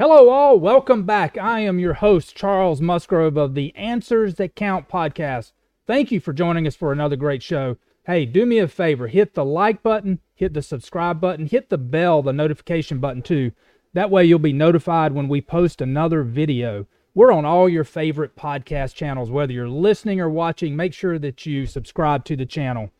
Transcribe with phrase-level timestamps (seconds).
[0.00, 0.58] Hello, all.
[0.58, 1.36] Welcome back.
[1.36, 5.52] I am your host, Charles Musgrove of the Answers That Count podcast.
[5.86, 7.76] Thank you for joining us for another great show.
[8.06, 11.76] Hey, do me a favor hit the like button, hit the subscribe button, hit the
[11.76, 13.52] bell, the notification button too.
[13.92, 16.86] That way you'll be notified when we post another video.
[17.14, 19.30] We're on all your favorite podcast channels.
[19.30, 22.90] Whether you're listening or watching, make sure that you subscribe to the channel.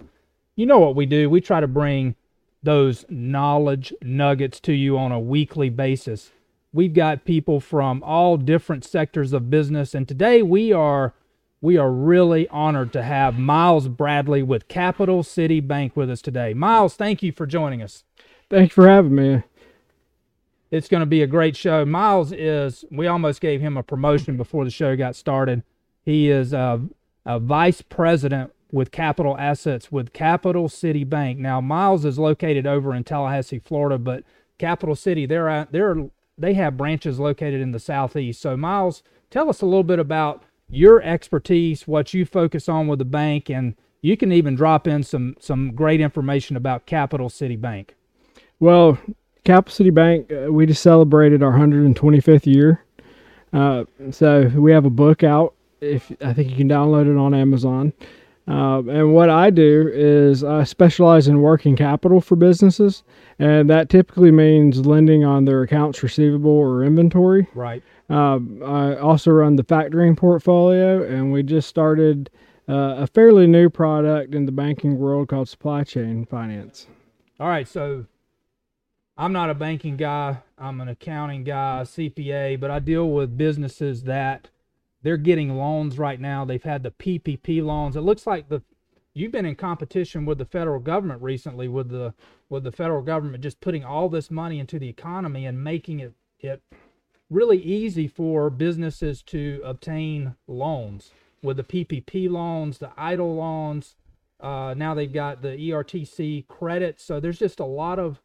[0.55, 1.31] You know what we do.
[1.31, 2.15] We try to bring
[2.63, 6.31] those knowledge nuggets to you on a weekly basis.
[6.73, 11.15] We've got people from all different sectors of business, and today we are
[11.61, 16.55] we are really honored to have Miles Bradley with Capital City Bank with us today.
[16.55, 18.05] Miles, thank you for joining us.
[18.49, 19.43] Thanks for having me.
[20.71, 21.85] It's going to be a great show.
[21.85, 25.63] Miles is, we almost gave him a promotion before the show got started.
[26.03, 26.81] He is a,
[27.27, 31.39] a vice president with capital assets with Capital City Bank.
[31.39, 34.23] Now, Miles is located over in Tallahassee, Florida, but
[34.59, 36.09] Capital City, they're, they're
[36.41, 38.41] they have branches located in the southeast.
[38.41, 42.99] So, Miles, tell us a little bit about your expertise, what you focus on with
[42.99, 47.57] the bank, and you can even drop in some some great information about Capital City
[47.57, 47.95] Bank.
[48.59, 48.99] Well,
[49.45, 52.85] Capital City Bank, uh, we just celebrated our 125th year.
[53.53, 55.55] Uh, so we have a book out.
[55.81, 57.93] If I think you can download it on Amazon.
[58.49, 63.05] Uh, and what I do is I specialize in working capital for businesses,
[63.39, 67.47] and that typically means lending on their accounts receivable or inventory.
[67.55, 67.83] Right.
[68.09, 72.31] Uh, I also run the factoring portfolio, and we just started
[72.69, 76.87] uh, a fairly new product in the banking world called supply chain finance.
[77.39, 77.69] All right.
[77.69, 78.07] So
[79.21, 84.05] I'm not a banking guy, I'm an accounting guy, CPA, but I deal with businesses
[84.05, 84.49] that
[85.03, 86.45] they're getting loans right now.
[86.45, 87.97] They've had the PPP loans.
[87.97, 88.63] It looks like the
[89.15, 92.15] you've been in competition with the federal government recently with the
[92.49, 96.15] with the federal government just putting all this money into the economy and making it
[96.39, 96.63] it
[97.29, 101.13] really easy for businesses to obtain loans
[101.43, 103.97] with the PPP loans, the EIDL loans.
[104.41, 107.01] Uh, now they've got the ERTC credit.
[107.01, 108.21] So there's just a lot of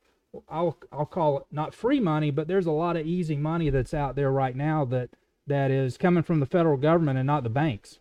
[0.49, 3.93] I'll I'll call it not free money, but there's a lot of easy money that's
[3.93, 5.09] out there right now that
[5.47, 7.99] that is coming from the federal government and not the banks.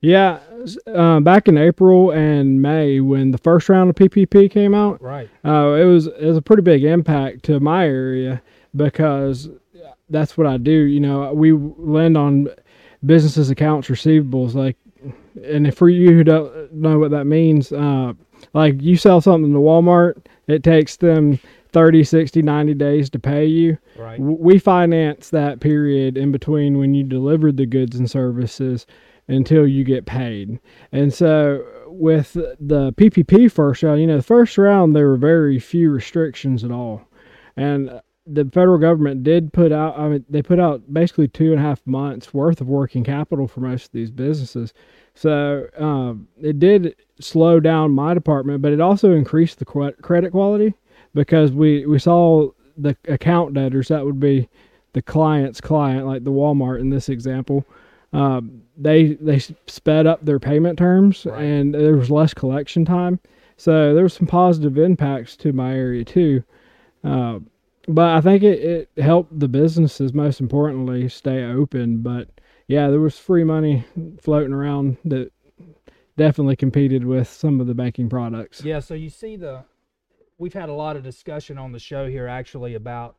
[0.00, 0.40] Yeah,
[0.86, 5.28] uh, back in April and May when the first round of PPP came out, right?
[5.44, 8.42] Uh, it was it was a pretty big impact to my area
[8.74, 9.48] because
[10.10, 10.70] that's what I do.
[10.70, 12.48] You know, we lend on
[13.04, 14.76] businesses' accounts receivables, like,
[15.42, 18.12] and for you who don't know what that means, uh,
[18.52, 21.40] like you sell something to Walmart, it takes them
[21.72, 23.78] 30, 60, 90 days to pay you.
[23.96, 24.18] Right.
[24.20, 28.86] We finance that period in between when you deliver the goods and services
[29.28, 30.58] until you get paid.
[30.92, 35.58] And so with the PPP first round, you know, the first round there were very
[35.58, 37.02] few restrictions at all.
[37.56, 41.60] And the federal government did put out I mean they put out basically two and
[41.60, 44.74] a half months worth of working capital for most of these businesses.
[45.14, 50.74] So um, it did slow down my department, but it also increased the credit quality
[51.16, 54.48] because we we saw the account debtors that would be
[54.92, 57.64] the client's client, like the Walmart in this example.
[58.12, 61.42] Um, they they sped up their payment terms right.
[61.42, 63.18] and there was less collection time.
[63.56, 66.44] So there was some positive impacts to my area too.
[67.02, 67.40] Uh,
[67.88, 71.98] but I think it, it helped the businesses most importantly stay open.
[72.02, 72.28] But
[72.68, 73.84] yeah, there was free money
[74.20, 75.32] floating around that
[76.16, 78.62] definitely competed with some of the banking products.
[78.62, 79.64] Yeah, so you see the
[80.38, 83.16] we've had a lot of discussion on the show here actually about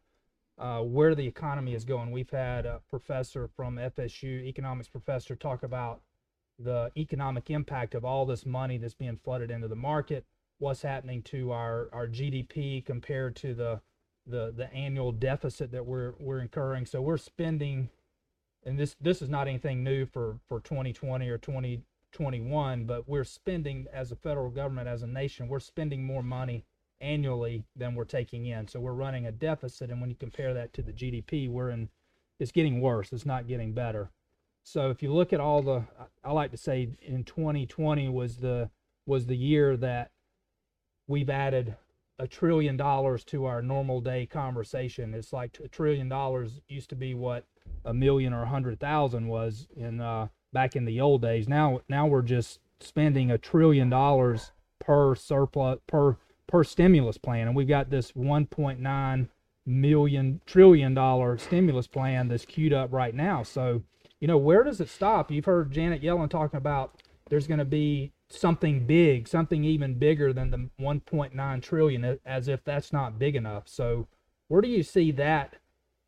[0.58, 2.12] uh, where the economy is going.
[2.12, 6.02] We've had a professor from FSU, economics professor, talk about
[6.60, 10.26] the economic impact of all this money that's being flooded into the market.
[10.60, 13.82] What's happening to our, our GDP compared to the,
[14.26, 16.88] the the annual deficit that we're we're incurring?
[16.88, 17.90] So we're spending,
[18.66, 23.86] and this this is not anything new for for 2020 or 2021, but we're spending
[23.94, 26.66] as a federal government, as a nation, we're spending more money
[27.02, 28.68] annually than we're taking in.
[28.68, 31.90] So we're running a deficit, and when you compare that to the GDP, we're in
[32.40, 33.12] it's getting worse.
[33.14, 34.12] It's not getting better.
[34.64, 35.84] So if you look at all the,
[36.24, 38.70] I like to say in 2020 was the
[39.06, 40.12] was the year that
[41.08, 41.76] we've added
[42.20, 45.14] a trillion dollars to our normal day conversation.
[45.14, 47.46] It's like a trillion dollars used to be what
[47.86, 51.48] a million or a hundred thousand was in uh, back in the old days.
[51.48, 56.18] Now now we're just spending a trillion dollars per surplus per
[56.48, 59.28] per stimulus plan, and we've got this 1.9
[59.66, 63.44] million trillion dollar stimulus plan that's queued up right now.
[63.44, 63.84] So,
[64.20, 65.30] you know, where does it stop?
[65.32, 70.32] You've heard Janet Yellen talking about there's going to be something big, something even bigger
[70.32, 73.68] than the 1.9 trillion, as if that's not big enough.
[73.68, 74.08] So,
[74.48, 75.58] where do you see that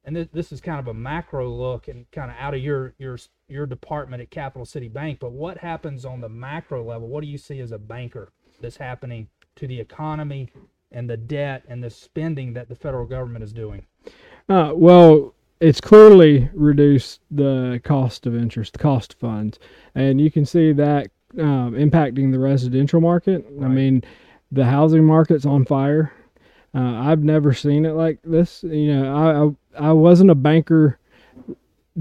[0.09, 2.93] and this, this is kind of a macro look and kind of out of your
[2.97, 5.19] your your department at Capital City Bank.
[5.19, 7.07] But what happens on the macro level?
[7.07, 8.31] What do you see as a banker
[8.61, 10.51] that's happening to the economy
[10.91, 13.85] and the debt and the spending that the federal government is doing?
[14.47, 19.59] Uh, well, it's clearly reduced the cost of interest, the cost of funds,
[19.93, 21.07] and you can see that
[21.37, 23.45] um, impacting the residential market.
[23.61, 24.03] I mean,
[24.51, 26.11] the housing market's on fire.
[26.73, 28.63] Uh, I've never seen it like this.
[28.63, 29.15] You know,
[29.75, 30.99] I, I I wasn't a banker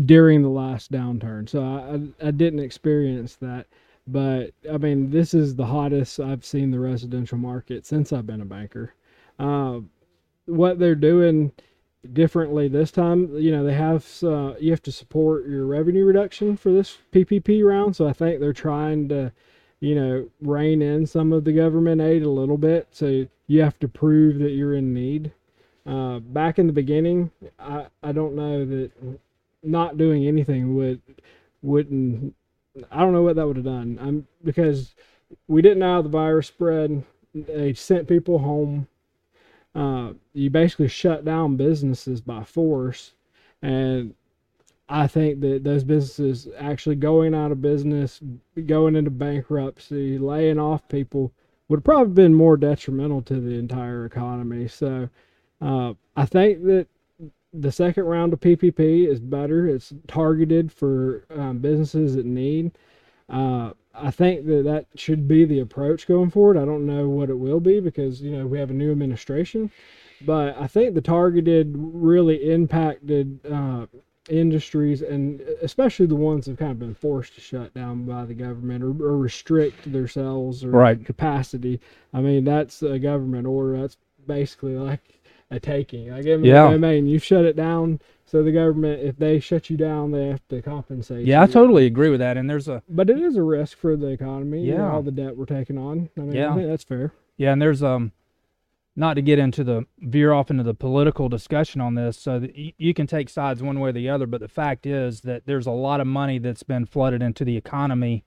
[0.04, 3.66] during the last downturn, so I I didn't experience that.
[4.10, 8.40] But I mean, this is the hottest I've seen the residential market since I've been
[8.40, 8.94] a banker.
[9.38, 9.80] Uh,
[10.46, 11.52] what they're doing
[12.12, 13.36] differently this time.
[13.36, 17.64] You know, they have uh, you have to support your revenue reduction for this PPP
[17.64, 17.96] round.
[17.96, 19.32] So I think they're trying to,
[19.80, 22.88] you know, rein in some of the government aid a little bit.
[22.90, 25.32] So you have to prove that you're in need.
[25.86, 28.90] Uh, back in the beginning, I I don't know that
[29.62, 31.00] not doing anything would
[31.62, 32.34] wouldn't.
[32.90, 33.98] I don't know what that would have done.
[34.00, 34.94] I'm because
[35.46, 37.04] we didn't know the virus spread.
[37.34, 38.88] They sent people home
[39.74, 43.12] uh, you basically shut down businesses by force
[43.62, 44.14] and
[44.88, 48.20] i think that those businesses actually going out of business
[48.66, 51.32] going into bankruptcy laying off people
[51.68, 55.08] would have probably been more detrimental to the entire economy so
[55.60, 56.86] uh, i think that
[57.52, 62.72] the second round of ppp is better it's targeted for um, businesses that need
[63.30, 66.56] uh, I think that that should be the approach going forward.
[66.56, 69.70] I don't know what it will be because you know we have a new administration,
[70.24, 73.86] but I think the targeted really impacted uh,
[74.30, 78.24] industries and especially the ones that have kind of been forced to shut down by
[78.24, 81.04] the government or, or restrict their sales or Right.
[81.04, 81.80] capacity.
[82.12, 83.80] I mean that's a government order.
[83.80, 83.96] That's
[84.26, 85.17] basically like
[85.50, 86.10] a taking.
[86.10, 86.70] Like eminent Yeah.
[86.70, 87.06] domain.
[87.06, 88.00] You shut it down.
[88.26, 91.26] So the government, if they shut you down, they have to compensate.
[91.26, 92.36] Yeah, I totally agree with that.
[92.36, 94.62] And there's a But it is a risk for the economy.
[94.62, 94.92] you know, Yeah.
[94.92, 96.10] all the debt we're taking on.
[96.16, 96.54] I mean, Yeah.
[96.54, 97.12] I that's fair.
[97.38, 98.12] Yeah, and there's um,
[98.96, 102.18] not to get into the veer off into the political discussion on this.
[102.18, 104.84] So that y- you can take sides one way or the other, but the fact
[104.84, 108.24] is that there's a lot of money that's been flooded into the economy,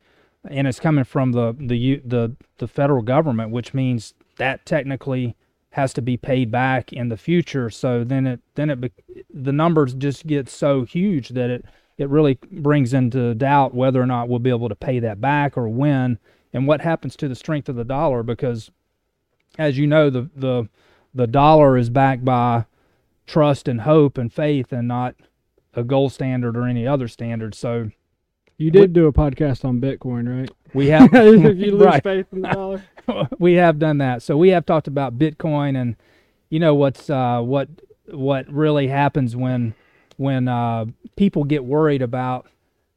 [0.49, 5.35] and it's coming from the the the the federal government, which means that technically
[5.71, 7.69] has to be paid back in the future.
[7.69, 8.93] So then it then it
[9.33, 11.65] the numbers just get so huge that it
[11.97, 15.57] it really brings into doubt whether or not we'll be able to pay that back
[15.57, 16.19] or when,
[16.53, 18.71] and what happens to the strength of the dollar because
[19.57, 20.69] as you know, the the
[21.13, 22.65] the dollar is backed by
[23.27, 25.15] trust and hope and faith, and not
[25.73, 27.55] a gold standard or any other standard.
[27.55, 27.91] So
[28.57, 30.51] You did do a podcast on Bitcoin, right?
[30.73, 32.03] we have if you lose right.
[32.03, 32.83] faith in the dollar.
[33.39, 34.21] we have done that.
[34.21, 35.95] So we have talked about Bitcoin, and
[36.49, 37.69] you know what's uh, what
[38.07, 39.73] what really happens when
[40.17, 40.85] when uh,
[41.15, 42.47] people get worried about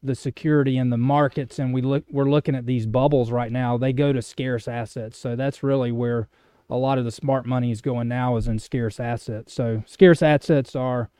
[0.02, 3.78] the security in the markets, and we look we're looking at these bubbles right now.
[3.78, 5.18] They go to scarce assets.
[5.18, 6.28] So that's really where
[6.68, 9.52] a lot of the smart money is going now is in scarce assets.
[9.52, 11.10] So scarce assets are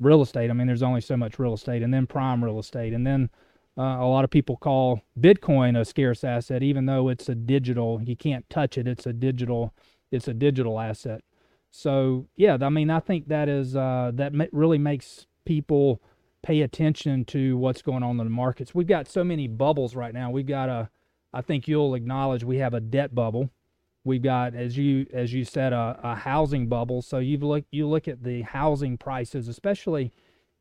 [0.00, 0.50] real estate.
[0.50, 3.30] I mean, there's only so much real estate, and then prime real estate, and then
[3.78, 8.02] uh, a lot of people call Bitcoin a scarce asset, even though it's a digital.
[8.02, 8.88] You can't touch it.
[8.88, 9.72] It's a digital.
[10.10, 11.22] It's a digital asset.
[11.70, 16.02] So yeah, I mean, I think that is uh, that really makes people
[16.42, 18.74] pay attention to what's going on in the markets.
[18.74, 20.30] We've got so many bubbles right now.
[20.30, 20.90] We've got a.
[21.32, 23.50] I think you'll acknowledge we have a debt bubble.
[24.02, 27.02] We've got, as you as you said, a, a housing bubble.
[27.02, 30.12] So you look you look at the housing prices, especially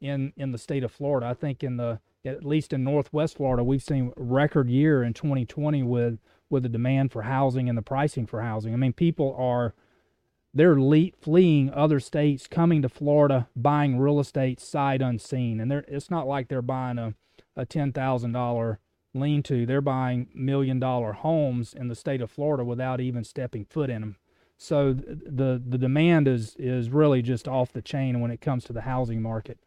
[0.01, 1.25] in in the state of Florida.
[1.25, 5.84] I think in the at least in Northwest Florida, we've seen record year in 2020
[5.84, 6.19] with
[6.50, 8.74] with the demand for housing and the pricing for housing.
[8.74, 9.74] I mean, people are
[10.53, 16.10] they're le- fleeing other states, coming to Florida, buying real estate sight unseen, and it's
[16.10, 17.15] not like they're buying a
[17.55, 18.79] a ten thousand dollar
[19.13, 19.65] lean to.
[19.65, 24.01] They're buying million dollar homes in the state of Florida without even stepping foot in
[24.01, 24.15] them.
[24.57, 28.74] So the the demand is is really just off the chain when it comes to
[28.74, 29.60] the housing market.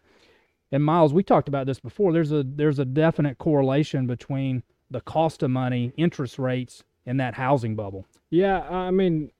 [0.73, 2.13] And Miles, we talked about this before.
[2.13, 7.35] There's a there's a definite correlation between the cost of money, interest rates, and that
[7.35, 8.07] housing bubble.
[8.31, 9.31] Yeah, I mean,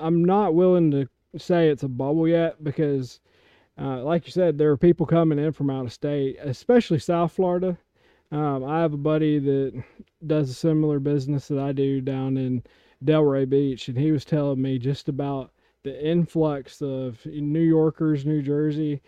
[0.00, 3.20] I'm not willing to say it's a bubble yet because,
[3.78, 7.32] uh, like you said, there are people coming in from out of state, especially South
[7.32, 7.76] Florida.
[8.30, 9.82] Um, I have a buddy that
[10.26, 12.62] does a similar business that I do down in
[13.04, 15.52] Delray Beach, and he was telling me just about
[15.82, 19.02] the influx of New Yorkers, New Jersey,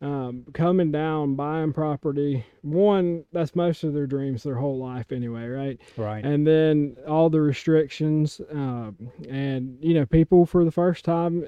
[0.00, 2.44] um, coming down, buying property.
[2.62, 5.80] One, that's most of their dreams their whole life anyway, right?
[5.96, 6.24] Right.
[6.24, 8.96] and then all the restrictions um,
[9.28, 11.46] and you know people for the first time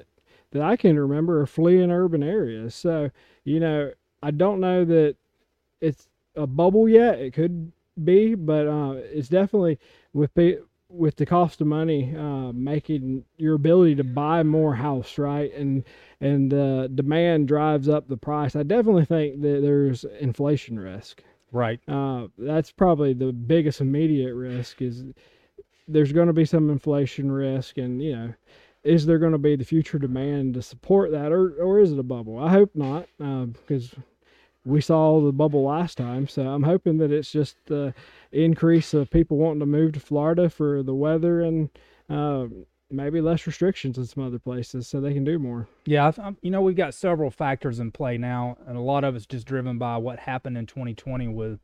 [0.51, 2.75] that I can remember are fleeing urban areas.
[2.75, 3.09] So,
[3.43, 3.91] you know,
[4.21, 5.15] I don't know that
[5.81, 7.19] it's a bubble yet.
[7.19, 7.71] It could
[8.03, 9.79] be, but uh, it's definitely
[10.13, 10.59] with pe-
[10.93, 15.83] with the cost of money uh, making your ability to buy more house right and
[16.21, 18.55] and the demand drives up the price.
[18.55, 21.21] I definitely think that there's inflation risk.
[21.51, 21.79] Right.
[21.87, 25.03] Uh, that's probably the biggest immediate risk is
[25.87, 28.33] there's going to be some inflation risk, and you know,
[28.83, 31.99] is there going to be the future demand to support that, or or is it
[31.99, 32.39] a bubble?
[32.39, 33.93] I hope not, uh, because
[34.65, 36.27] we saw the bubble last time.
[36.27, 37.93] So I'm hoping that it's just the
[38.31, 41.69] increase of people wanting to move to Florida for the weather and
[42.09, 42.45] uh,
[42.89, 45.67] maybe less restrictions in some other places, so they can do more.
[45.85, 49.25] Yeah, you know, we've got several factors in play now, and a lot of it's
[49.25, 51.59] just driven by what happened in 2020 with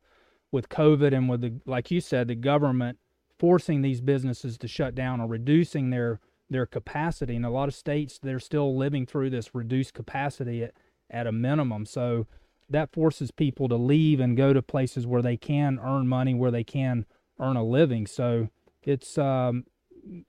[0.52, 2.98] with COVID and with the, like you said, the government
[3.38, 7.36] forcing these businesses to shut down or reducing their their capacity.
[7.36, 10.74] In a lot of states, they're still living through this reduced capacity at,
[11.08, 11.86] at a minimum.
[11.86, 12.26] So
[12.70, 16.50] that forces people to leave and go to places where they can earn money, where
[16.50, 17.04] they can
[17.38, 18.06] earn a living.
[18.06, 18.48] So
[18.82, 19.64] it's um,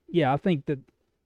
[0.08, 0.80] yeah, I think that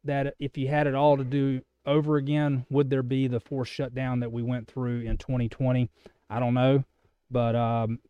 [0.05, 3.73] that if you had it all to do over again, would there be the forced
[3.73, 5.89] shutdown that we went through in 2020?
[6.29, 6.85] I don't know,
[7.31, 8.01] but um,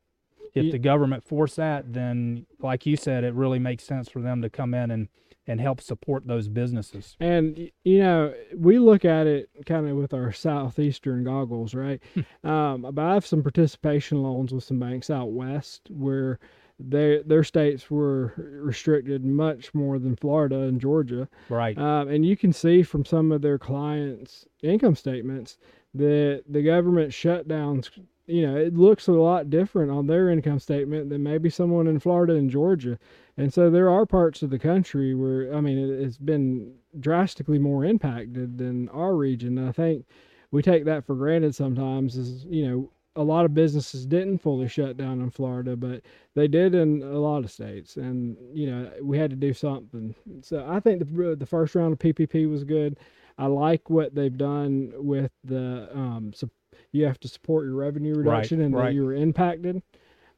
[0.55, 4.43] if the government forced that, then like you said, it really makes sense for them
[4.43, 5.09] to come in and
[5.47, 7.17] and help support those businesses.
[7.21, 12.03] And you know, we look at it kind of with our southeastern goggles, right?
[12.45, 16.39] um, but I have some participation loans with some banks out west where
[16.79, 21.29] their their states were restricted much more than Florida and Georgia.
[21.49, 21.77] Right.
[21.79, 25.57] Um, and you can see from some of their clients' income statements
[25.95, 27.91] that the government shutdowns.
[28.27, 32.01] You know, it looks a lot different on their income statement than maybe someone in
[32.01, 32.99] Florida and Georgia.
[33.37, 37.59] And so there are parts of the country where I mean it, it's been drastically
[37.59, 39.59] more impacted than our region.
[39.59, 40.07] And I think
[40.51, 42.17] we take that for granted sometimes.
[42.17, 46.03] Is you know a lot of businesses didn't fully shut down in Florida, but
[46.35, 50.15] they did in a lot of states, and you know we had to do something.
[50.43, 52.99] So I think the the first round of PPP was good.
[53.39, 56.49] I like what they've done with the um, so
[56.93, 58.85] you have to support your revenue reduction right, and right.
[58.87, 59.83] that you were impacted.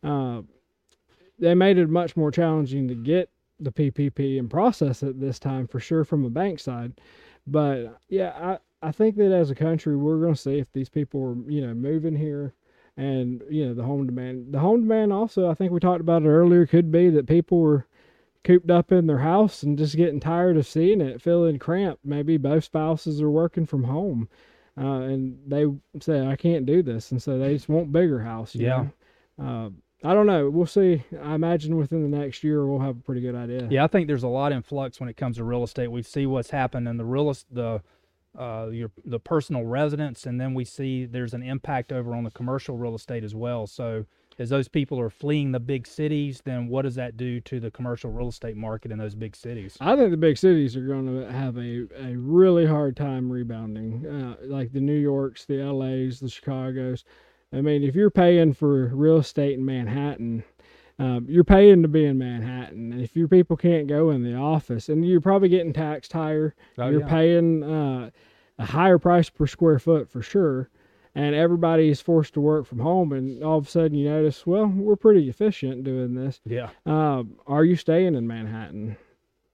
[0.03, 0.43] Uh,
[1.39, 3.31] they made it much more challenging to get
[3.61, 7.01] the PPP and process it this time for sure from a bank side.
[7.47, 10.89] But yeah, I, I think that as a country, we're going to see if these
[10.89, 12.55] people are, you know, moving here
[12.99, 16.23] and you know the home demand the home demand also i think we talked about
[16.23, 17.87] it earlier could be that people were
[18.43, 22.37] cooped up in their house and just getting tired of seeing it feeling cramped maybe
[22.37, 24.29] both spouses are working from home
[24.79, 25.67] uh, and they
[26.01, 27.11] say i can't do this.
[27.11, 28.87] And so they just want bigger house yeah.
[29.43, 29.71] uh,
[30.05, 30.49] i don't know.
[30.49, 31.03] We'll see.
[31.23, 33.67] I imagine within the next year we'll have a pretty good idea.
[33.71, 35.89] Yeah i think there's a lot in flux when it comes to real estate.
[35.89, 37.83] We see what's happened in the real the
[38.39, 42.31] uh, your the personal residence, and then we see there's an impact over on the
[42.31, 43.67] commercial real estate as well.
[43.67, 44.07] So
[44.39, 47.71] as those people are fleeing the big cities, then what does that do to the
[47.71, 49.77] commercial real estate market in those big cities?
[49.81, 54.07] I think the big cities are going to have a, a really hard time rebounding,
[54.07, 57.05] uh, like the New Yorks, the LAs, the Chicagos.
[57.53, 60.45] I mean, if you're paying for real estate in Manhattan,
[61.01, 62.93] um, you're paying to be in Manhattan.
[62.93, 66.55] And if your people can't go in the office, and you're probably getting taxed higher,
[66.77, 67.09] Oh, you're yeah.
[67.09, 68.11] paying uh,
[68.59, 70.69] a higher price per square foot for sure.
[71.15, 74.47] And everybody is forced to work from home, and all of a sudden you notice,
[74.47, 76.41] well, we're pretty efficient doing this.
[76.45, 76.71] Yeah.
[76.87, 78.97] Um, are you staying in Manhattan?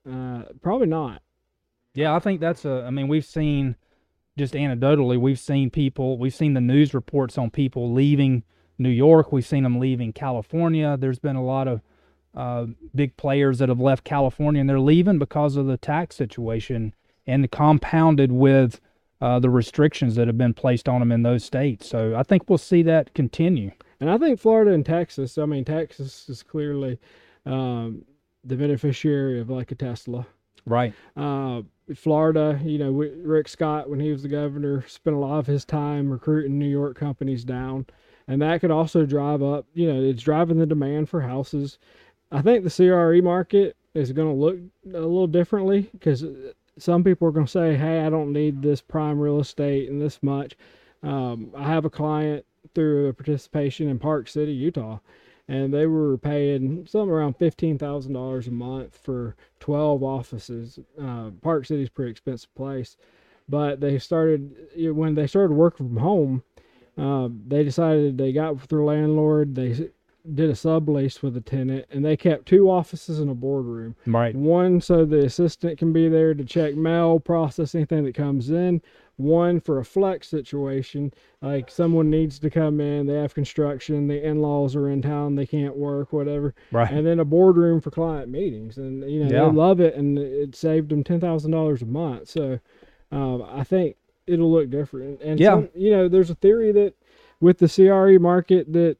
[0.09, 1.21] Uh, probably not.
[1.93, 2.83] Yeah, I think that's a.
[2.85, 3.75] I mean, we've seen
[4.37, 8.43] just anecdotally, we've seen people, we've seen the news reports on people leaving
[8.77, 9.31] New York.
[9.31, 10.97] We've seen them leaving California.
[10.97, 11.81] There's been a lot of
[12.35, 16.93] uh, big players that have left California and they're leaving because of the tax situation
[17.25, 18.81] and compounded with
[19.25, 21.89] uh, the restrictions that have been placed on them in those states.
[21.89, 23.71] So I think we'll see that continue.
[23.99, 26.99] And I think Florida and Texas, I mean, Texas is clearly
[27.43, 28.05] um,
[28.43, 30.27] the beneficiary of like a Tesla.
[30.67, 30.93] Right.
[31.17, 31.63] Uh,
[31.95, 35.65] Florida, you know, Rick Scott, when he was the governor, spent a lot of his
[35.65, 37.87] time recruiting New York companies down.
[38.27, 41.79] And that could also drive up, you know, it's driving the demand for houses.
[42.31, 46.23] I think the CRE market is going to look a little differently because
[46.77, 50.01] some people are going to say, hey, I don't need this prime real estate and
[50.01, 50.55] this much.
[51.03, 54.99] Um, I have a client through a participation in Park City, Utah,
[55.47, 60.79] and they were paying something around fifteen thousand dollars a month for twelve offices.
[60.99, 62.97] Uh, Park a pretty expensive place,
[63.47, 66.43] but they started when they started working from home.
[66.97, 69.53] Uh, they decided they got with their landlord.
[69.53, 69.89] They
[70.33, 73.95] did a sublease with a tenant, and they kept two offices and a boardroom.
[74.07, 74.35] Right.
[74.35, 78.81] One so the assistant can be there to check mail, process anything that comes in.
[79.17, 84.21] one for a flex situation, like someone needs to come in, they have construction, the
[84.27, 86.91] in-laws are in town, they can't work, whatever, Right.
[86.91, 89.49] and then a boardroom for client meetings, and you know Yeah.
[89.49, 92.27] they love it, and it saved them ten thousand dollars a month.
[92.27, 92.59] So
[93.11, 93.95] um, I think
[94.27, 95.21] it'll look different.
[95.21, 95.51] And Yeah.
[95.51, 96.93] some, you know, there's a theory that
[97.39, 98.97] with the CRE market that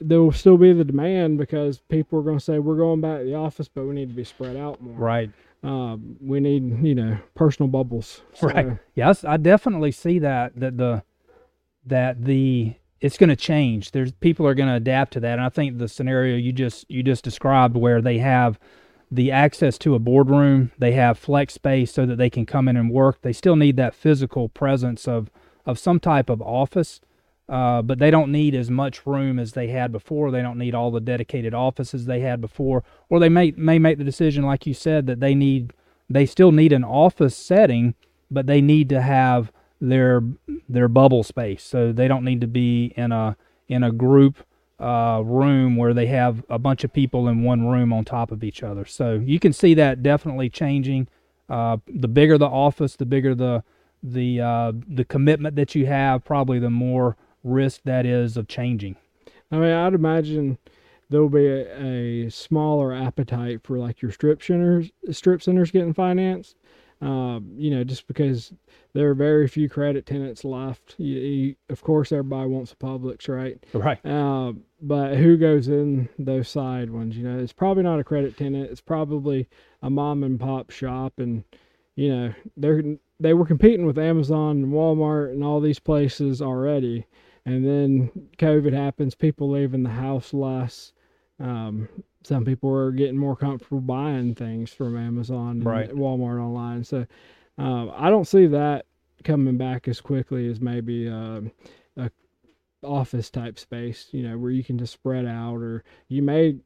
[0.00, 3.20] there will still be the demand because people are going to say we're going back
[3.20, 4.94] to the office, but we need to be spread out more.
[4.94, 5.30] Right.
[5.62, 8.22] Um, we need you know personal bubbles.
[8.40, 8.78] Right.
[8.94, 11.02] Yes, I definitely see that that the
[11.86, 13.92] that the it's going to change.
[13.92, 16.90] There's people are going to adapt to that, and I think the scenario you just
[16.90, 18.58] you just described, where they have
[19.10, 22.76] the access to a boardroom, they have flex space so that they can come in
[22.76, 23.20] and work.
[23.22, 25.30] They still need that physical presence of
[25.66, 27.00] of some type of office,
[27.50, 30.30] uh, but they don't need as much room as they had before.
[30.30, 33.98] They don't need all the dedicated offices they had before, or they may may make
[33.98, 35.72] the decision, like you said, that they need
[36.08, 37.96] they still need an office setting,
[38.30, 40.22] but they need to have their
[40.68, 41.64] their bubble space.
[41.64, 43.36] So they don't need to be in a
[43.68, 44.36] in a group
[44.78, 48.44] uh, room where they have a bunch of people in one room on top of
[48.44, 48.84] each other.
[48.84, 51.08] So you can see that definitely changing.
[51.48, 53.64] Uh, the bigger the office, the bigger the
[54.04, 58.96] the uh, the commitment that you have, probably the more risk that is of changing.
[59.50, 60.58] I mean, I'd imagine
[61.08, 66.56] there'll be a, a smaller appetite for like your strip centers, strip centers getting financed.
[67.02, 68.52] Um, you know, just because
[68.92, 70.96] there are very few credit tenants left.
[70.98, 73.58] You, you, of course, everybody wants a Publix, right?
[73.72, 74.04] Right.
[74.04, 77.16] Uh, but who goes in those side ones?
[77.16, 78.70] You know, it's probably not a credit tenant.
[78.70, 79.48] It's probably
[79.80, 81.44] a mom and pop shop, and
[81.96, 82.82] you know they're
[83.18, 87.06] they were competing with Amazon and Walmart and all these places already,
[87.46, 89.14] and then COVID happens.
[89.14, 90.92] People leaving the house less.
[91.38, 91.88] Um,
[92.22, 95.90] some people are getting more comfortable buying things from Amazon and Right.
[95.90, 96.84] Walmart online.
[96.84, 97.06] So
[97.56, 98.86] um, I don't see that
[99.24, 101.52] coming back as quickly as maybe um
[101.96, 102.10] a
[102.82, 106.56] office type space, you know, where you can just spread out, or you may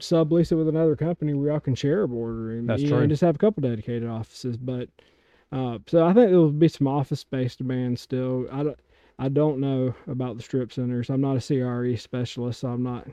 [0.00, 2.66] sublease it with another company where y'all can share a boardroom.
[2.66, 4.56] That's you know, and just have a couple dedicated offices.
[4.56, 4.88] But
[5.52, 8.46] uh, so I think there will be some office space demand still.
[8.50, 8.78] I don't,
[9.18, 11.10] I don't know about the strip centers.
[11.10, 13.04] I'm not a CRE specialist, so I'm not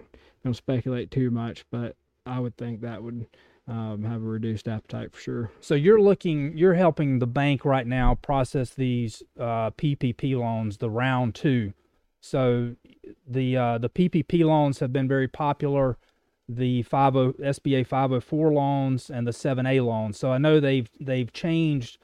[0.44, 1.66] going to speculate too much.
[1.72, 3.28] But I would think that would
[3.68, 5.52] um, have a reduced appetite for sure.
[5.62, 10.90] So you're looking, you're helping the bank right now process these uh, PPP loans, the
[10.90, 11.74] round two.
[12.20, 12.76] So
[13.28, 15.98] the uh, the PPP loans have been very popular.
[16.48, 16.98] The 50
[17.40, 20.20] SBA 504 loans and the 7A loans.
[20.20, 21.98] So I know they've they've changed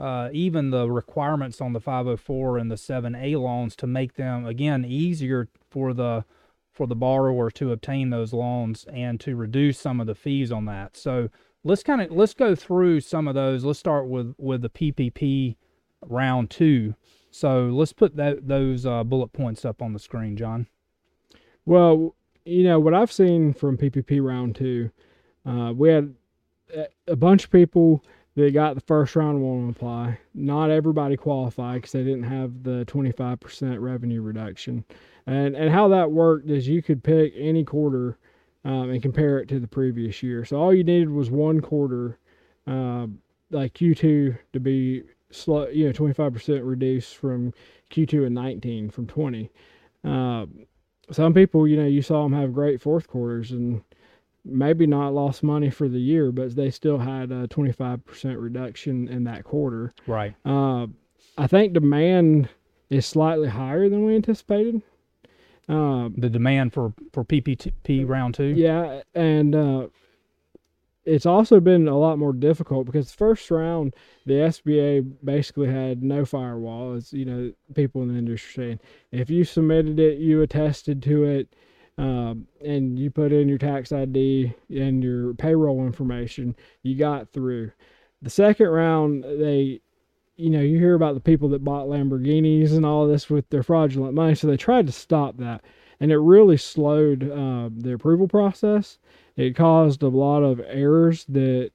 [0.00, 4.84] uh, even the requirements on the 504 and the 7A loans to make them again
[4.84, 6.24] easier for the
[6.72, 10.64] for the borrower to obtain those loans and to reduce some of the fees on
[10.64, 10.96] that.
[10.96, 11.28] So
[11.62, 13.64] let's kind of let's go through some of those.
[13.64, 15.56] Let's start with with the PPP
[16.06, 16.94] round two.
[17.30, 20.66] So let's put that those uh, bullet points up on the screen, John.
[21.66, 24.90] Well, you know what I've seen from PPP round two,
[25.44, 26.14] uh, we had
[26.74, 28.02] a- a bunch of people
[28.36, 30.18] that got the first round won't apply.
[30.34, 34.84] Not everybody qualified because they didn't have the 25% revenue reduction.
[35.26, 38.18] And and how that worked is you could pick any quarter
[38.64, 40.44] um, and compare it to the previous year.
[40.44, 42.18] So all you needed was one quarter,
[42.66, 43.18] um,
[43.50, 47.52] like Q2 to be slow, you know, 25% reduced from
[47.90, 49.50] Q2 and 19 from 20.
[50.04, 50.66] Um,
[51.10, 53.82] some people, you know, you saw them have great fourth quarters and
[54.44, 58.00] maybe not lost money for the year, but they still had a 25%
[58.40, 59.92] reduction in that quarter.
[60.06, 60.34] Right.
[60.44, 60.86] Uh,
[61.38, 62.48] I think demand
[62.88, 64.82] is slightly higher than we anticipated.
[65.68, 68.46] Um, The demand for for PPP round two.
[68.56, 69.86] yeah, and uh,
[71.04, 73.94] it's also been a lot more difficult because the first round,
[74.26, 76.94] the SBA basically had no firewall.
[76.94, 78.80] As you know, people in the industry saying,
[79.12, 81.54] if you submitted it, you attested to it,
[82.00, 87.72] um, and you put in your tax ID and your payroll information, you got through.
[88.22, 89.80] The second round, they,
[90.36, 93.62] you know, you hear about the people that bought Lamborghinis and all this with their
[93.62, 95.62] fraudulent money, so they tried to stop that,
[96.00, 98.98] and it really slowed uh, the approval process
[99.36, 101.70] it caused a lot of errors that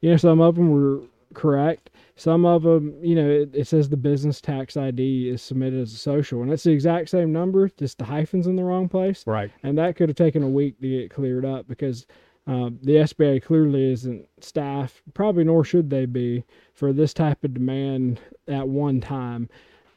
[0.00, 1.00] you know some of them were
[1.34, 5.80] correct some of them you know it, it says the business tax id is submitted
[5.80, 8.88] as a social and it's the exact same number just the hyphens in the wrong
[8.88, 9.50] place Right.
[9.62, 12.06] and that could have taken a week to get cleared up because
[12.48, 17.52] um, the SBA clearly isn't staffed, probably nor should they be for this type of
[17.52, 19.50] demand at one time.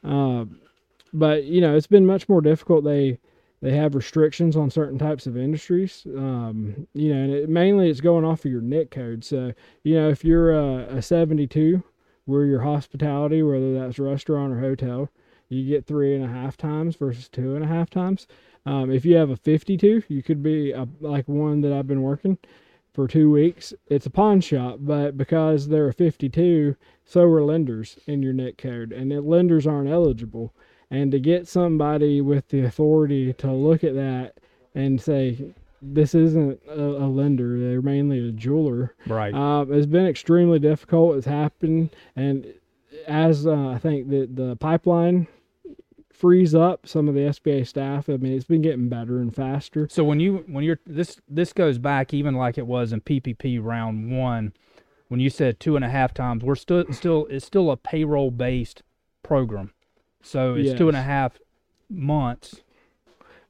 [0.04, 0.60] Um,
[1.14, 2.84] but you know, it's been much more difficult.
[2.84, 3.18] They
[3.62, 6.02] they have restrictions on certain types of industries.
[6.14, 9.24] Um, you know, and it, mainly it's going off of your NAICS code.
[9.24, 11.82] So you know, if you're a, a 72
[12.26, 15.10] we're your hospitality, whether that's restaurant or hotel,
[15.48, 18.26] you get three and a half times versus two and a half times.
[18.64, 22.02] Um, if you have a 52, you could be a, like one that I've been
[22.02, 22.38] working
[22.94, 23.74] for two weeks.
[23.88, 28.58] It's a pawn shop, but because they're a 52, so are lenders in your NAICS
[28.58, 30.54] code, and lenders aren't eligible.
[30.90, 34.34] And to get somebody with the authority to look at that
[34.74, 39.34] and say, this isn't a, a lender, they're mainly a jeweler, Right.
[39.34, 41.16] uh, it's been extremely difficult.
[41.16, 42.46] It's happened, and
[43.08, 45.26] as uh, I think that the pipeline
[46.12, 49.88] frees up some of the SBA staff, I mean, it's been getting better and faster.
[49.90, 53.58] So when you when you're this this goes back even like it was in PPP
[53.62, 54.52] round one,
[55.08, 58.30] when you said two and a half times, we're still still it's still a payroll
[58.30, 58.82] based
[59.24, 59.72] program,
[60.22, 61.06] so it's two and a Yes.
[61.06, 61.38] half
[61.90, 62.62] months,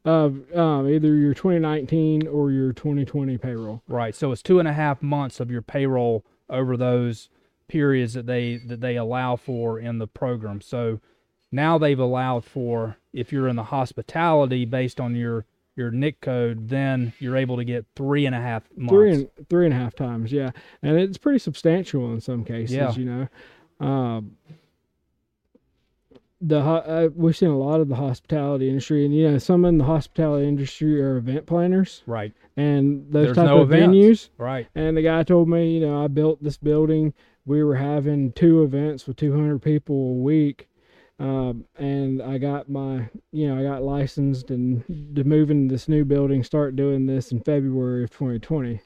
[0.05, 3.83] Of um, either your 2019 or your 2020 payroll.
[3.87, 4.15] right?
[4.15, 7.29] So it's two and a half months of your payroll over those
[7.69, 10.61] periods that they that they allow for in the program.
[10.61, 11.01] So
[11.53, 16.69] now they've allowed for if you're in the hospitality based on your your NAICS code,
[16.69, 18.93] then you're able to get three and a half months.
[18.93, 20.51] Three and three and a half times, yeah,
[20.83, 22.77] and it's pretty substantial in some cases.
[22.77, 22.93] Yeah.
[22.93, 23.05] You
[23.81, 24.37] know, um,
[26.45, 29.79] the uh, we've seen a lot of the hospitality industry, and you know, some in
[29.79, 33.95] the hospitality industry are event planners, right, and those There's type no of events.
[33.97, 34.29] venues.
[34.39, 34.67] right.
[34.75, 37.15] And the guy told me, you know, I built this building.
[37.47, 40.69] We were having two events with 200 people a week.
[41.19, 44.83] Um, and I got my, you know, I got licensed and
[45.15, 48.81] to move into this new building, start doing this in February of 2020.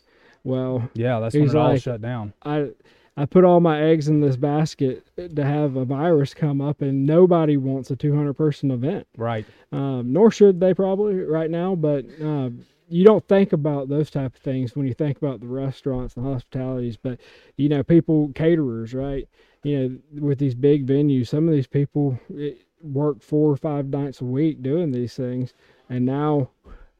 [0.45, 2.33] Well, Yeah, that's when it all shut down.
[2.45, 2.71] I,
[3.19, 7.07] I put all my eggs in this basket to have a virus come up, and
[7.07, 9.47] nobody wants a 200 person event Right.
[9.73, 11.75] um, nor should they probably right now.
[11.75, 12.51] But uh,
[12.89, 16.27] you don't think about those type of things when you think about the restaurants and
[16.27, 16.97] hospitalities.
[16.99, 17.19] But
[17.57, 19.27] you know, people caterers, right?
[19.63, 22.51] You know, with these big venues, some of these people eh,
[22.83, 25.55] work four or five nights a week doing these things,
[25.89, 26.51] and now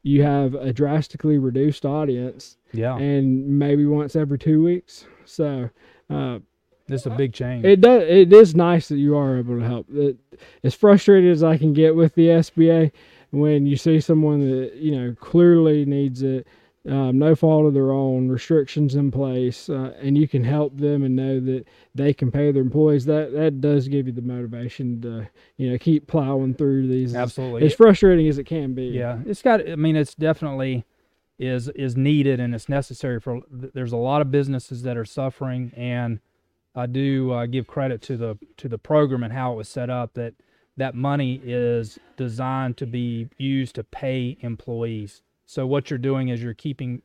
[0.01, 2.97] you have a drastically reduced audience, Yeah.
[2.97, 5.05] and maybe once every two weeks.
[5.25, 5.69] So.
[6.09, 6.39] Uh,
[6.87, 7.65] this is a big change.
[7.65, 8.03] it does.
[8.03, 9.87] It is nice that you are able to help.
[9.93, 10.17] It,
[10.63, 12.91] as frustrated as I can get with the SBA,
[13.31, 16.47] when you see someone that you know clearly needs it,
[16.87, 21.03] um, no fault of their own, restrictions in place, uh, and you can help them
[21.03, 23.03] and know that they can pay their employees.
[23.03, 27.09] That that does give you the motivation to you know keep plowing through these.
[27.13, 27.65] as- Absolutely.
[27.65, 28.85] As frustrating as it can be.
[28.85, 29.19] yeah.
[29.25, 30.85] It's got I mean it's definitely
[31.39, 35.71] is is needed and it's necessary for there's a lot of businesses that are suffering
[35.75, 36.19] and
[36.75, 39.89] I do uh, give credit to the to the program and how it was set
[39.89, 40.35] up that
[40.77, 45.23] that money is designed to be used to pay employees.
[45.45, 47.01] So what you're doing is you're keeping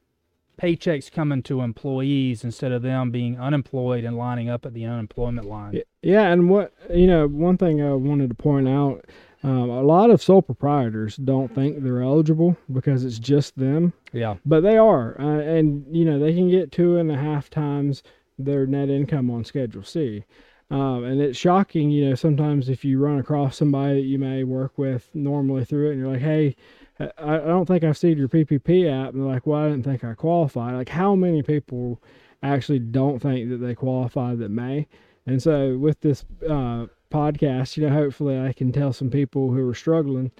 [0.60, 5.48] paychecks coming to employees instead of them being unemployed and lining up at the unemployment
[5.48, 5.80] line.
[6.02, 9.06] Yeah, and what you know, one thing I wanted to point out,
[9.44, 14.36] um, a lot of sole proprietors don't think they're eligible because it's just them, Yeah.
[14.46, 18.02] but they are, uh, and you know they can get two and a half times
[18.38, 20.24] their net income on Schedule C.
[20.70, 24.42] Um, and it's shocking, you know, sometimes if you run across somebody that you may
[24.42, 26.56] work with normally through it, and you're like, "Hey,
[26.98, 29.84] I, I don't think I've seen your PPP app," and they're like, "Well, I didn't
[29.84, 30.74] think I qualified.
[30.74, 32.00] Like, how many people
[32.42, 34.86] actually don't think that they qualify that may?
[35.26, 39.68] And so with this uh, podcast, you know, hopefully I can tell some people who
[39.68, 40.30] are struggling,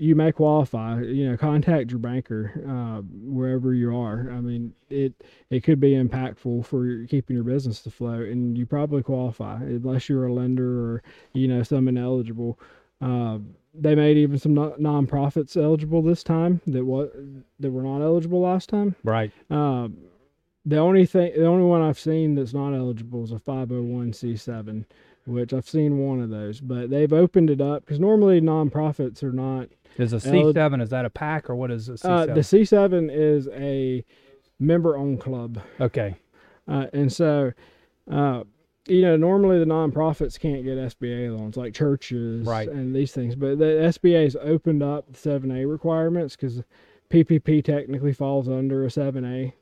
[0.00, 1.02] you may qualify.
[1.02, 4.30] You know, contact your banker uh, wherever you are.
[4.32, 5.12] I mean, it
[5.50, 10.08] it could be impactful for keeping your business to afloat, and you probably qualify unless
[10.08, 11.02] you're a lender or
[11.34, 12.58] you know someone eligible.
[13.00, 13.38] Uh,
[13.74, 17.14] they made even some non- nonprofits eligible this time that what
[17.60, 18.96] that were not eligible last time.
[19.04, 19.30] Right.
[19.50, 19.98] Um,
[20.66, 24.84] the only thing, the only one I've seen that's not eligible is a 501c7,
[25.26, 29.32] which I've seen one of those, but they've opened it up because normally nonprofits are
[29.32, 29.68] not.
[29.98, 32.04] Is a Elig- C7 is that a PAC or what is a C7?
[32.04, 34.04] Uh, the C7 is a
[34.58, 36.16] member-owned club, okay.
[36.68, 37.52] uh, and so.
[38.10, 38.42] Uh,
[38.88, 42.68] you know, normally the nonprofits can't get SBA loans like churches Right.
[42.68, 46.62] and these things, but the SBA's opened up the 7A requirements because
[47.10, 49.52] PPP technically falls under a 7A.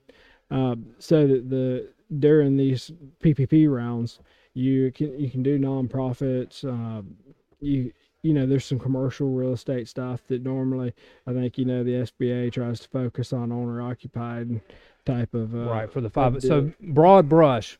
[0.51, 2.91] Um, so that the during these
[3.23, 4.21] PPP rounds,
[4.55, 6.65] you can you can do nonprofits.
[6.65, 7.17] Um,
[7.61, 10.93] you you know, there's some commercial real estate stuff that normally
[11.27, 14.61] I think you know the SBA tries to focus on owner occupied
[15.05, 16.43] type of uh, right for the five.
[16.43, 17.79] So broad brush,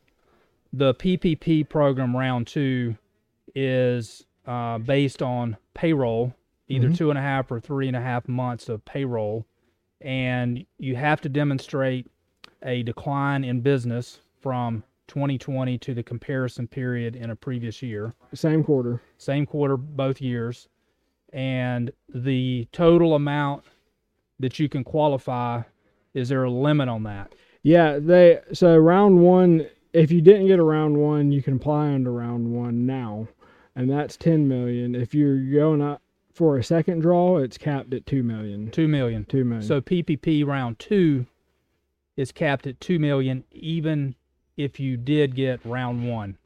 [0.71, 2.95] the PPP program round two
[3.55, 6.33] is uh, based on payroll,
[6.67, 6.97] either Mhm.
[6.97, 9.45] two and a half or three and a half months of payroll,
[10.01, 12.07] and you have to demonstrate
[12.63, 18.63] a decline in business from 2020 to the comparison period in a previous year, Same
[18.63, 19.01] quarter.
[19.17, 20.69] same quarter both years,
[21.33, 23.63] and the total amount
[24.39, 25.61] that you can qualify.
[26.13, 27.33] Is there a limit on that?
[27.61, 29.67] Yeah, they so round one.
[29.91, 33.27] If you didn't get a round one, you can apply under round one now,
[33.75, 34.95] and that's ten million.
[34.95, 36.01] If you're going up
[36.33, 38.71] for a second draw, it's capped at two million.
[38.71, 39.25] Two million.
[39.25, 39.67] Two million.
[39.67, 41.25] So PPP round two
[42.15, 44.15] is capped at two million, even
[44.59, 46.37] if you did get round one.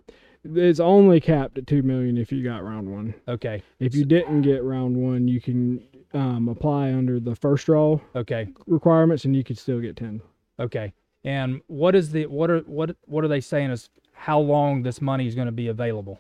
[0.43, 3.13] it's only capped at two million if you got round one.
[3.27, 3.63] Okay.
[3.79, 5.81] If you didn't get round one, you can
[6.13, 8.49] um, apply under the first draw Okay.
[8.67, 10.21] requirements, and you could still get ten.
[10.59, 10.93] Okay.
[11.23, 15.01] And what is the what are what what are they saying is how long this
[15.01, 16.19] money is going to be available?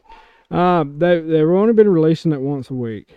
[0.49, 3.13] Um, they they've only been releasing it once a week,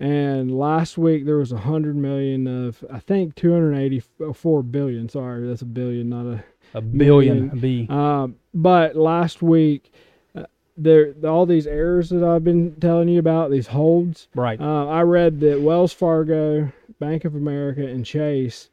[0.00, 4.02] and last week there was a hundred million of I think two hundred eighty
[4.34, 5.08] four billion.
[5.08, 6.44] Sorry, that's a billion, not a.
[6.74, 7.58] A billion Million.
[7.58, 7.86] B.
[7.88, 9.92] Um, but last week,
[10.34, 10.44] uh,
[10.76, 14.28] there all these errors that I've been telling you about, these holds.
[14.34, 14.60] Right.
[14.60, 18.70] Uh, I read that Wells Fargo, Bank of America, and Chase,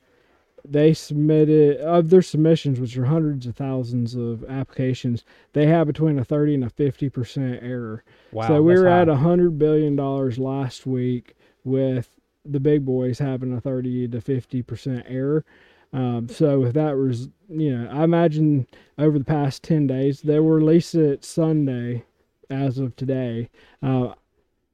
[0.65, 5.25] they submitted of their submissions, which are hundreds of thousands of applications.
[5.51, 8.03] They have between a thirty and a fifty percent error.
[8.31, 8.47] Wow.
[8.47, 9.13] so we were at high.
[9.13, 12.09] a hundred billion dollars last week with
[12.45, 15.43] the big boys having a thirty to fifty percent error.
[15.93, 20.49] Um, so that was, you know, I imagine over the past ten days they will
[20.49, 22.03] release it Sunday,
[22.49, 23.49] as of today.
[23.81, 24.13] Uh,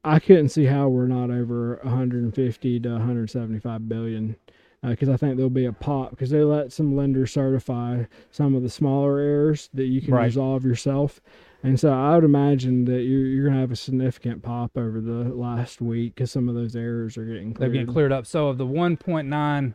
[0.02, 4.36] I couldn't see how we're not over 150 to 175 billion
[4.82, 8.62] because I think there'll be a pop because they let some lenders certify some of
[8.62, 10.24] the smaller errors that you can Right.
[10.24, 11.20] resolve yourself.
[11.62, 15.02] And so I would imagine that you're, you're going to have a significant pop over
[15.02, 17.72] the last week because some of those errors are getting They're cleared.
[17.74, 18.24] getting cleared up.
[18.26, 19.74] So of the 1.9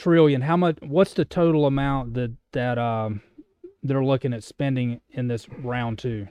[0.00, 0.78] trillion, how much?
[0.80, 3.20] What's the total amount that that um
[3.82, 6.28] they're looking at spending in this round two?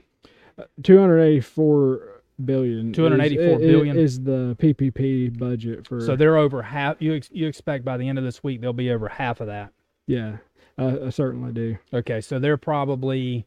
[0.82, 2.92] 284 billion.
[2.92, 3.98] 284 is, billion?
[3.98, 6.00] is the PPP budget for.
[6.00, 6.96] So they're over half.
[7.00, 9.46] You ex- you expect by the end of this week they'll be over half of
[9.46, 9.72] that.
[10.06, 10.38] yeah,
[10.78, 11.78] I, I certainly do.
[11.92, 13.46] Okay, so they're probably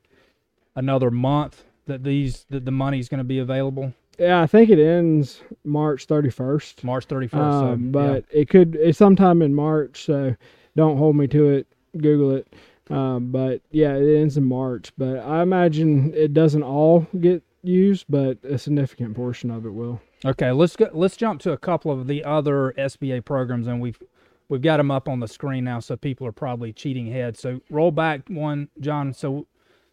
[0.76, 3.94] another month that these that the money's going to be available.
[4.19, 6.84] Yeah, I think it ends March 31st.
[6.84, 7.30] March 31st.
[7.32, 7.91] so, Um, yeah.
[7.91, 10.36] but it could it's sometime in March, so
[10.76, 11.67] don't hold me to it.
[11.97, 12.47] Google it.
[12.89, 14.91] Um, but yeah, it ends in March.
[14.97, 20.02] But I imagine it doesn't all get used, but a significant portion of it will.
[20.26, 24.02] Okay, let's go, let's jump to a couple of the other SBA programs, and we've
[24.49, 27.38] we've got them up on the screen now, so people are probably cheating ahead.
[27.38, 29.13] So roll back one, John.
[29.13, 29.47] So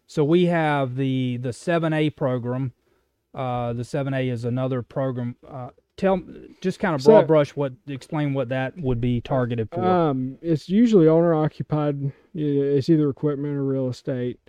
[0.07, 2.73] so we have the the seven A program.
[3.33, 5.35] Uh, the seven A is another program.
[5.47, 6.21] Uh, tell
[6.61, 9.83] just kind of So- broad brush what explain what that would be targeted for.
[9.85, 12.11] Um, it's usually owner occupied.
[12.33, 14.39] It's either equipment or real estate.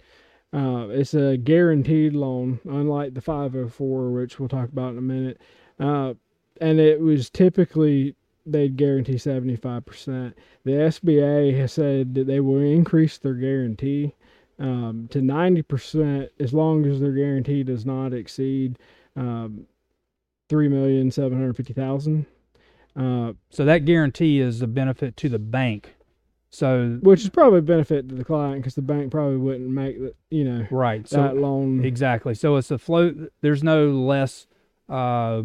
[0.52, 5.40] Uh, it's a guaranteed loan, unlike the 504, which we'll talk about in a minute.
[5.80, 6.14] Uh,
[6.60, 8.14] and it was typically
[8.44, 10.34] they'd guarantee 75%.
[10.64, 14.14] The SBA has said that they will increase their guarantee
[14.62, 18.78] um, to 90% as long as their guarantee does not exceed
[19.16, 19.66] um,
[20.48, 22.26] 3,750,000.
[22.94, 25.96] Uh, so that guarantee is a benefit to the bank.
[26.50, 29.98] So which is probably a benefit to the client because the bank probably wouldn't make
[29.98, 31.08] the you know right.
[31.08, 31.82] So that loan.
[31.82, 32.34] Exactly.
[32.34, 33.32] So it's a float.
[33.40, 34.46] There's no less
[34.86, 35.44] uh,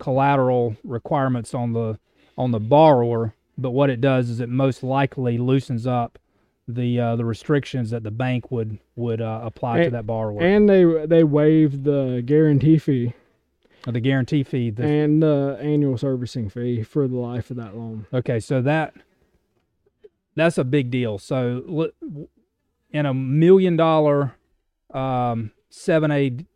[0.00, 2.00] collateral requirements on the
[2.36, 6.18] on the borrower, but what it does is it most likely loosens up
[6.68, 10.40] the uh, the restrictions that the bank would would uh, apply to that borrower.
[10.42, 13.14] and they they waive the guarantee fee
[13.86, 14.70] Or the guarantee fee.
[14.70, 18.06] The, and the annual servicing fee for the life of that loan.
[18.12, 18.94] okay, so that
[20.36, 21.18] that's a big deal.
[21.18, 21.90] So
[22.90, 24.34] in a million dollar
[24.94, 26.46] um, 7A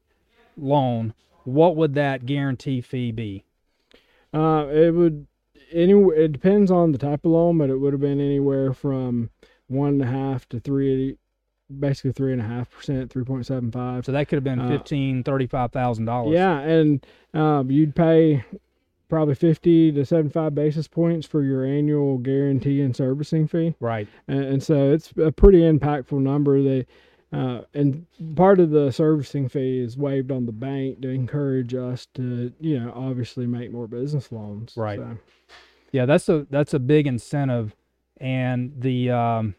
[0.56, 3.44] loan, what would that guarantee fee be?
[4.32, 5.26] Uh, it would
[5.72, 9.30] any it depends on the type of loan, but it would have been anywhere from
[9.72, 11.16] one and a half to three,
[11.80, 14.04] basically three and a half percent, three point seven five.
[14.04, 16.34] So that could have been Uh, fifteen, thirty-five thousand dollars.
[16.34, 17.04] Yeah, and
[17.34, 18.44] um, you'd pay
[19.08, 23.74] probably fifty to seventy five basis points for your annual guarantee and servicing fee.
[23.80, 24.08] Right.
[24.28, 26.62] and, and so it's a pretty impactful number.
[26.62, 26.86] They
[27.32, 28.06] uh, and
[28.36, 32.78] part of the servicing fee is waived on the bank to encourage us to, you
[32.78, 34.74] know, obviously make more business loans.
[34.76, 34.98] Right.
[34.98, 35.16] So,
[35.92, 37.74] Yeah, that's a that's a big incentive,
[38.18, 39.54] and the um,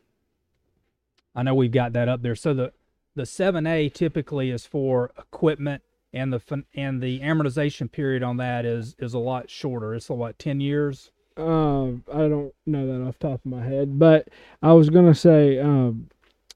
[1.35, 2.35] I know we've got that up there.
[2.35, 2.73] So the
[3.15, 8.65] the seven A typically is for equipment, and the and the amortization period on that
[8.65, 9.93] is is a lot shorter.
[9.95, 11.11] It's a what ten years.
[11.37, 14.27] uh, I don't know that off the top of my head, but
[14.61, 16.09] I was gonna say, um,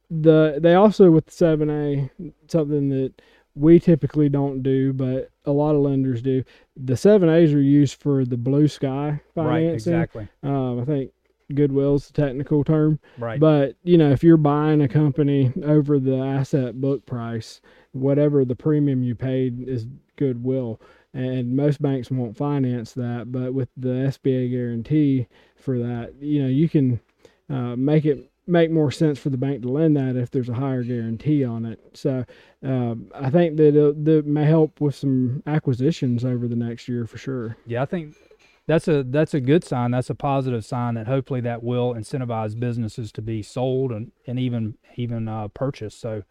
[0.09, 2.09] the they also with the seven A
[2.47, 3.13] something that
[3.55, 6.43] we typically don't do, but a lot of lenders do.
[6.75, 9.93] The seven A's are used for the blue sky financing.
[9.93, 10.05] Right.
[10.05, 10.27] Exactly.
[10.43, 11.11] Um, I think
[11.53, 12.99] goodwill's the technical term.
[13.17, 13.39] Right.
[13.39, 18.55] But you know, if you're buying a company over the asset book price, whatever the
[18.55, 20.81] premium you paid is goodwill.
[21.13, 26.49] And most banks won't finance that, but with the SBA guarantee for that, you know,
[26.49, 26.99] you can
[27.49, 30.53] uh, make it make more sense for the bank to lend that if there's a
[30.53, 31.79] higher guarantee on it.
[31.93, 32.23] So
[32.63, 37.05] um, I think that it, that may help with some acquisitions over the next year
[37.05, 37.57] for sure.
[37.65, 38.15] Yeah, I think
[38.67, 39.91] that's a that's a good sign.
[39.91, 44.37] That's a positive sign that hopefully that will incentivize businesses to be sold and, and
[44.39, 45.99] even even uh, purchased.
[45.99, 46.23] So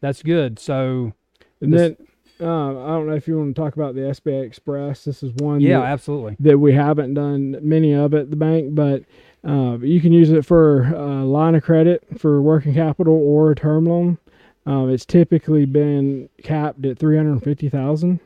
[0.00, 0.58] that's good.
[0.58, 1.12] So
[1.60, 2.06] And This- then
[2.40, 5.04] uh, I don't know if you want to talk about the SBA Express.
[5.04, 6.36] This is one yeah, that- absolutely.
[6.40, 9.02] that we haven't done many of at the bank, but
[9.44, 13.56] uh, you can use it for a line of credit for working capital or a
[13.56, 14.18] term loan.
[14.66, 18.20] Uh, it's typically been capped at three hundred fifty thousand.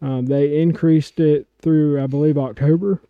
[0.00, 3.00] Um, they increased it through, I believe, October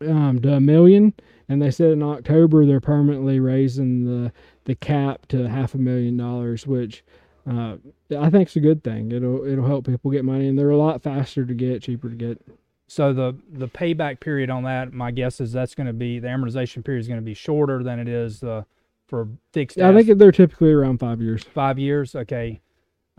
[0.00, 1.14] um, to a million,
[1.48, 4.32] and they said in October they're permanently raising the
[4.64, 7.02] the cap to half a million dollars, which
[7.50, 7.76] uh,
[8.18, 9.12] I think is a good thing.
[9.12, 12.16] It'll it'll help people get money, and they're a lot faster to get, cheaper to
[12.16, 12.40] get.
[12.88, 16.28] So the the payback period on that, my guess is that's going to be the
[16.28, 18.64] amortization period is going to be shorter than it is uh,
[19.06, 19.78] for fixed.
[19.78, 21.44] I think they're typically around five years.
[21.44, 22.14] five years.
[22.14, 22.60] Okay,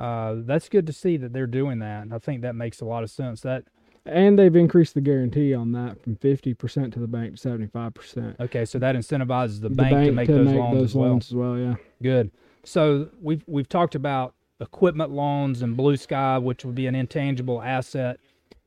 [0.01, 2.07] uh, that's good to see that they're doing that.
[2.11, 3.41] I think that makes a lot of sense.
[3.41, 3.65] That
[4.05, 8.39] And they've increased the guarantee on that from 50% to the bank to 75%.
[8.39, 11.09] okay, so that incentivizes the, The bank, to make those loans as well.
[11.09, 11.75] loans as well, yeah.
[12.01, 12.31] Good.
[12.63, 17.61] So we've we've talked about equipment loans and Blue Sky, which would be an intangible
[17.61, 18.19] asset,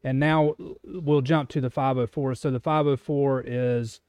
[0.02, 2.34] and now we'll jump to the 504.
[2.34, 4.00] So the 504 is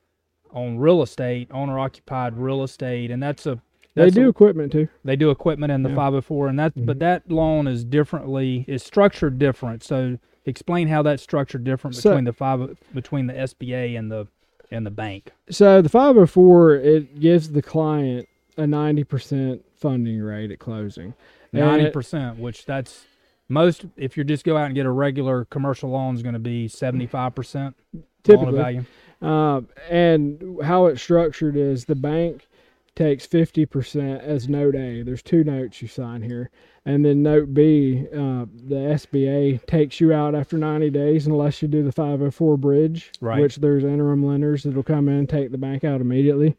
[0.51, 3.59] on real estate, owner occupied real estate, and that's a
[3.95, 4.88] They do a- equipment too.
[5.03, 5.95] they do equipment in the Yeah.
[5.95, 6.99] 504, and that but Mhm.
[6.99, 9.84] that loan is differently is structured different.
[9.84, 14.27] So explain how that's structured different So- between the five between the SBA and the
[14.71, 15.31] and the bank.
[15.49, 18.27] So the 504, it gives the client
[18.58, 21.13] a 90% funding rate at closing.
[21.53, 23.05] And Ninety it- percent, which that's
[23.47, 23.86] most.
[23.95, 26.67] If you just go out and get a regular commercial loan, is going to be
[26.67, 28.53] seventy five percent loan Typically.
[28.58, 28.84] value.
[29.21, 32.47] Um, and how it's structured is the bank
[32.95, 35.01] takes 50% as note A.
[35.03, 36.49] There's two notes you sign here.
[36.86, 41.67] And then note B, uh, the SBA takes you out after 90 days unless you
[41.67, 43.41] do the 504 bridge, Right.
[43.41, 46.55] which there's interim lenders that'll come in and take the bank out immediately.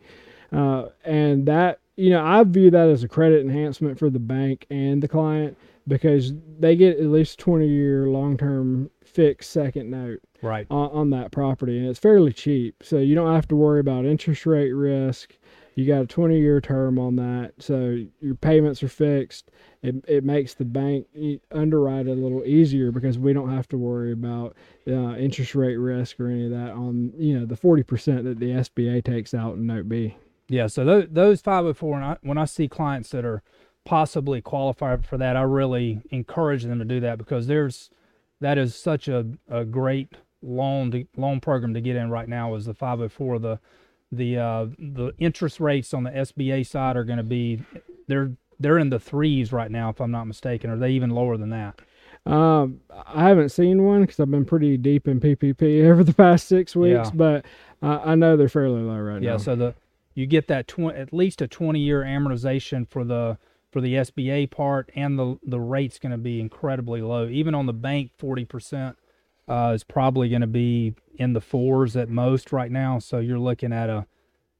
[0.52, 4.66] Uh, and that, you know, I view that as a credit enhancement for the bank
[4.70, 5.56] and the client
[5.88, 10.66] because they get at least 20 year long term fixed second note Right.
[10.70, 14.04] on, on that property and it's fairly cheap so you don't have to worry about
[14.04, 15.36] interest rate risk
[15.76, 19.50] you got a 20 year term on that so your payments are fixed
[19.82, 21.06] it, it makes the bank
[21.52, 24.56] underwrite it a little easier because we don't have to worry about
[24.88, 28.46] uh, interest rate risk or any of that on you know the 40% that the
[28.46, 30.16] sba takes out in note b
[30.48, 30.66] Yeah.
[30.68, 33.42] So those those five hundred four, and I, when I see clients that are
[33.84, 37.90] possibly qualified for that, I really encourage them to do that because there's
[38.40, 42.54] that is such a, a great loan to, loan program to get in right now
[42.54, 43.58] is the 504 the
[44.12, 47.60] the uh, the interest rates on the SBA side are going to be
[48.06, 51.36] they're they're in the threes right now if I'm not mistaken are they even lower
[51.36, 51.80] than that
[52.24, 56.48] Um, I haven't seen one because I've been pretty deep in PPP over the past
[56.48, 57.10] six weeks, Yeah.
[57.14, 57.44] but
[57.82, 59.34] I, I know they're fairly low right yeah now.
[59.34, 59.74] Yeah, so the
[60.14, 63.36] you get that tw- at least a 20 year amortization for the
[63.70, 67.66] for the SBA part and the the rate's going to be incredibly low even on
[67.66, 68.94] the bank 40%
[69.48, 73.38] uh, is probably going to be in the fours at most right now so you're
[73.38, 74.06] looking at a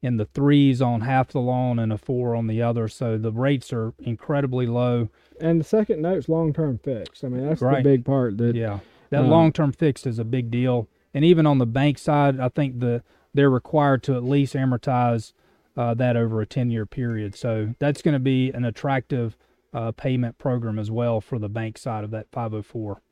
[0.02, 3.32] in the threes on half the loan and a four on the other so the
[3.32, 5.08] rates are incredibly low
[5.40, 7.24] And the second note's long term fixed.
[7.24, 7.82] I mean, that's Right.
[7.82, 8.38] the big part.
[8.38, 8.78] That Yeah,
[9.10, 12.38] that Uh, long term fixed is a big deal, and even on the bank side,
[12.40, 13.02] I think the
[13.34, 15.32] they're required to at least amortize
[15.76, 17.34] uh, that over a ten year period.
[17.34, 19.36] So that's going to be an attractive
[19.74, 23.02] uh, payment program as well for the bank side of that five hundred four.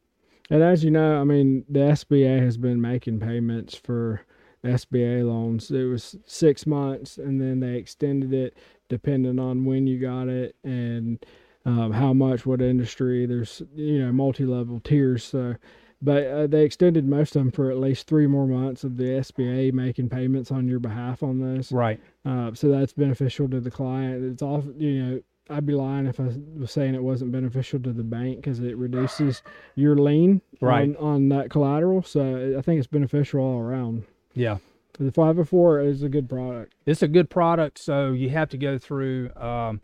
[0.51, 4.21] And as you know, I mean, the SBA has been making payments for
[4.65, 5.71] SBA loans.
[5.71, 8.57] It was six months, and then they extended it
[8.89, 11.25] depending on when you got it and
[11.65, 13.27] um, how much, what industry.
[13.27, 15.25] There's you know multi level tiers.
[15.25, 15.57] So,
[16.03, 19.05] but uh, they extended most of them for at least three more months of the
[19.05, 21.73] SBA making payments on your behalf on those.
[21.73, 22.01] Right.
[22.25, 24.25] Uh, so that's beneficial to the client.
[24.25, 25.21] It's off, you know,
[25.51, 28.77] I'd be lying if I was saying it wasn't beneficial to the bank because it
[28.79, 29.43] reduces
[29.75, 30.97] your lien Right.
[30.97, 32.03] on, on that collateral.
[32.03, 34.05] So I think it's beneficial all around.
[34.35, 34.59] Yeah.
[34.99, 36.75] The 504 is a good product.
[36.87, 39.83] It's a good product, so you have to go through um,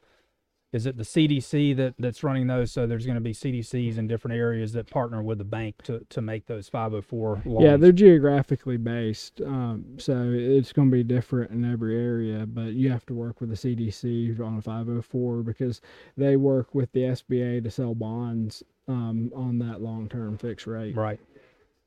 [0.72, 2.70] is it the CDC that that's running those?
[2.70, 6.06] So there's going to be CDCs in different areas that partner with the bank to
[6.10, 7.64] to make those 504 loans.
[7.64, 12.46] Yeah, they're geographically based, um, so it's going to be different in every area.
[12.46, 15.80] But you have to work with the CDC on a 504 because
[16.16, 20.96] they work with the SBA to sell bonds um, on that long-term fixed rate.
[20.96, 21.18] Right.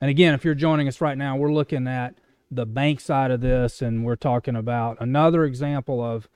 [0.02, 2.16] And again, if you're joining us right now, we're looking at
[2.52, 6.28] the bank side of this, and we're talking about another example of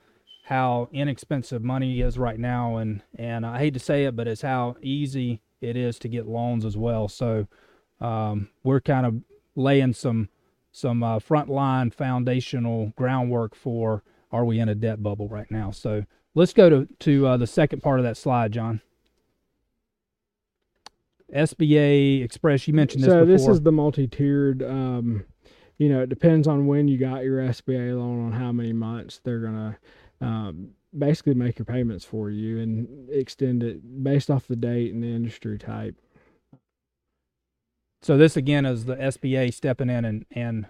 [0.48, 4.40] how inexpensive money is right now, and and I hate to say it, but it's
[4.40, 7.06] how easy it is to get loans as well.
[7.06, 7.46] So
[8.00, 9.16] um, we're kind of
[9.56, 10.30] laying some
[10.72, 15.70] some uh, frontline foundational groundwork for are we in a debt bubble right now?
[15.70, 18.80] So let's go to to uh, the second part of that slide, John.
[21.34, 23.36] SBA Express, you mentioned this so before.
[23.36, 24.62] this is the multi-tiered.
[24.62, 25.26] Um,
[25.76, 29.20] you know, it depends on when you got your SBA loan on how many months
[29.22, 29.78] they're gonna
[30.20, 35.02] um, basically make your payments for you and extend it based off the date and
[35.02, 35.96] the industry type.
[38.02, 40.66] So this again is the SBA stepping in and and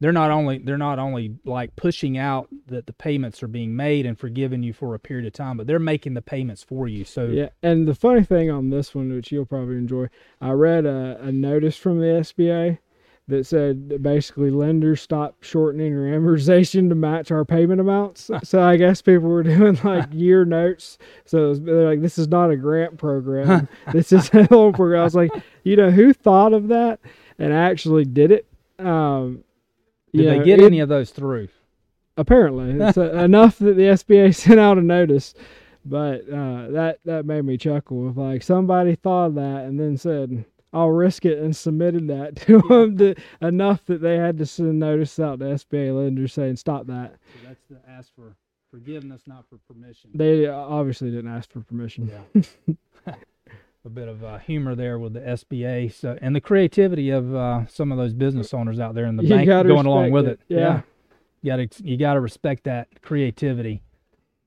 [0.00, 4.06] they're not only they're not only like pushing out that the payments are being made
[4.06, 7.04] and forgiving you for a period of time, but they're making the payments for you.
[7.04, 10.08] So Yeah, and the funny thing on this one, which you'll probably enjoy,
[10.40, 12.78] I read a, a notice from the SBA
[13.30, 18.30] that said basically lenders stop shortening your amortization to match our payment amounts.
[18.42, 20.98] so I guess people were doing like year notes.
[21.24, 23.68] So it was, they're like, this is not a grant program.
[23.92, 25.00] this is a loan program.
[25.00, 25.32] I was like,
[25.64, 27.00] you know, who thought of that
[27.38, 28.46] and actually did it?
[28.78, 29.44] Um,
[30.12, 31.48] did they know, get it- any of those through?
[32.16, 35.34] apparently it's enough that the SBA sent out a notice.
[35.84, 38.10] But uh, that that made me chuckle.
[38.10, 42.36] If like somebody thought of that and then said, "I'll risk it," and submitted that
[42.46, 46.56] to them, that enough that they had to send notice out to SBA lenders saying,
[46.56, 48.36] "Stop that." So that's the ask for
[48.70, 50.10] forgiveness, not for permission.
[50.14, 52.10] They obviously didn't ask for permission.
[52.36, 53.14] Yeah.
[53.84, 57.66] a bit of uh, humor there with the SBA, so and the creativity of uh,
[57.66, 60.40] some of those business owners out there in the You bank going along with it,
[60.48, 60.58] it.
[60.58, 60.82] yeah.
[61.42, 63.82] you got to you got to respect that creativity.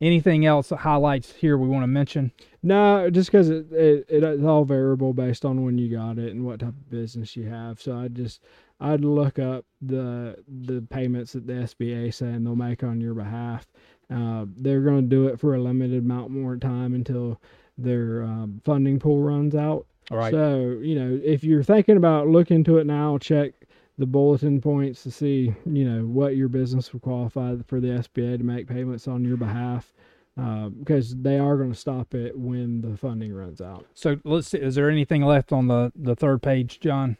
[0.03, 2.33] Anything else highlights here we want to mention?
[2.61, 6.45] No, just because it, it it's all variable based on when you got it and
[6.45, 7.81] what type of business you have.
[7.81, 8.41] So I just
[8.81, 13.65] I'd look up the the payments that the SBA saying they'll make on your behalf.
[14.13, 17.39] Uh, they're going to do it for a limited amount more time until
[17.77, 19.85] their um, funding pool runs out.
[20.11, 20.33] All right.
[20.33, 23.53] So you know if you're thinking about looking into it now, check
[23.97, 28.37] the bulletin points to see you know what your business would qualify for the SBA
[28.39, 29.93] to make payments on your behalf
[30.39, 33.85] uh, because they are going to stop it when the funding runs out.
[33.93, 34.57] So let's see.
[34.57, 37.17] Is there anything left on the the third page, John?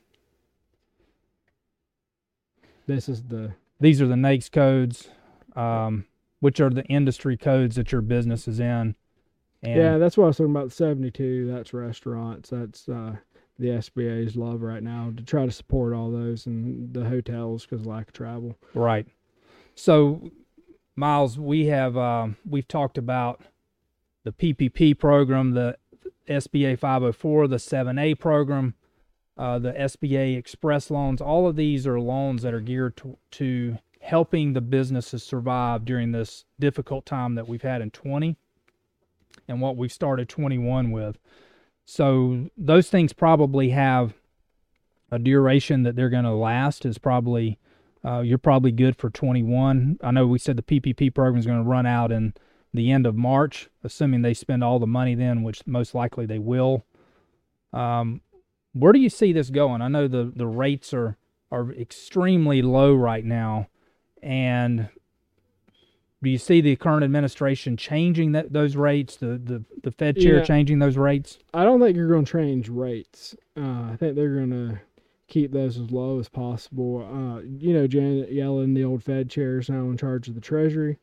[2.88, 5.10] This is the These are the NAICS codes,
[5.56, 6.06] um,
[6.40, 8.96] which are the industry codes that your business is in.
[9.62, 10.72] And yeah, that's what I was talking about.
[10.72, 11.48] Seventy two.
[11.48, 12.50] That's restaurants.
[12.50, 13.18] That's uh,
[13.60, 17.86] the SBA's love right now to try to support all those and the hotels because
[17.86, 18.58] lack of travel.
[18.74, 19.08] Right.
[19.76, 20.32] So,
[20.96, 23.42] Miles, we have um, we've talked about
[24.24, 25.78] the PPP program, the
[26.28, 28.76] SBA 504, the 7A program,
[29.38, 31.22] uh, the SBA Express loans.
[31.22, 36.12] All of these are loans that are geared to, to helping the businesses survive during
[36.12, 38.36] this difficult time that we've had in 20
[39.48, 41.18] and what we've started 21 with.
[41.86, 44.14] So those things probably have
[45.12, 47.60] a duration that they're going to last is probably
[48.06, 49.98] uh, you're probably good for 21.
[50.04, 52.34] I know we said the PPP program is going to run out in
[52.74, 56.40] the end of March, assuming they spend all the money then, which most likely they
[56.40, 56.86] will.
[57.72, 58.22] Um,
[58.74, 59.82] where do you see this going?
[59.82, 61.18] I know the the rates are
[61.52, 63.68] are extremely low right now,
[64.22, 64.90] and
[66.24, 69.18] do you see the current administration changing that those rates?
[69.18, 70.44] The the the Fed chair Yeah.
[70.44, 71.38] changing those rates?
[71.54, 73.36] I don't think you're going to change rates.
[73.56, 74.80] Uh, I think they're going to
[75.28, 77.06] keep those as low as possible.
[77.06, 80.42] Uh, you know, Janet Yellen, the old Fed chair, is now in charge of the
[80.42, 80.98] Treasury.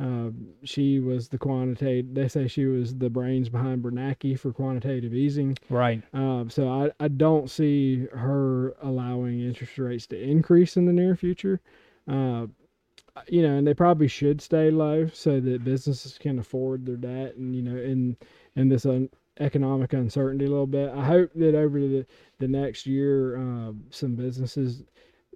[0.00, 0.30] Uh,
[0.64, 2.12] she was the quantitative.
[2.14, 5.56] They say she was the brains behind Bernanke for quantitative easing.
[5.70, 6.02] Right.
[6.12, 11.14] Um, so I, I don't see her allowing interest rates to increase in the near
[11.14, 11.60] future.
[12.08, 12.46] Uh,
[13.28, 17.36] you know, and they probably should stay low so that businesses can afford their debt
[17.36, 18.16] and you know in
[18.56, 19.08] in this un,
[19.40, 20.90] economic uncertainty a little bit.
[20.90, 22.06] I hope that over the
[22.38, 24.82] the next year, uh, some businesses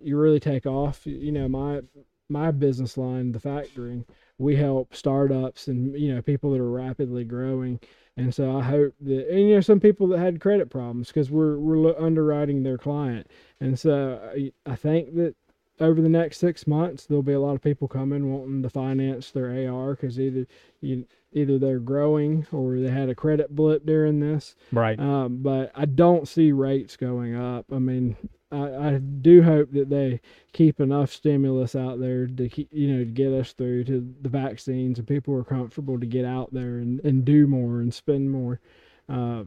[0.01, 1.07] you really take off.
[1.07, 1.83] You know, my
[2.29, 4.05] my business line, the factoring,
[4.39, 7.81] we help startups and you know people that are rapidly growing.
[8.17, 11.31] And so I hope that, and you know, some people that had credit problems because
[11.31, 13.29] we're we're underwriting their client,
[13.61, 15.37] and so I, I think that
[15.81, 19.31] over the next six months, there'll be a lot of people coming wanting to finance
[19.31, 20.47] their AR because either
[20.81, 24.55] you either they're growing or they had a credit blip during this.
[24.73, 24.99] Right.
[24.99, 27.67] Um, but I don't see rates going up.
[27.73, 28.17] I mean,
[28.51, 30.21] I, I do hope that they
[30.53, 34.29] keep enough stimulus out there to keep, you know, to get us through to the
[34.29, 38.31] vaccines and people are comfortable to get out there and, and do more and spend
[38.31, 38.61] more.
[39.09, 39.45] Uh,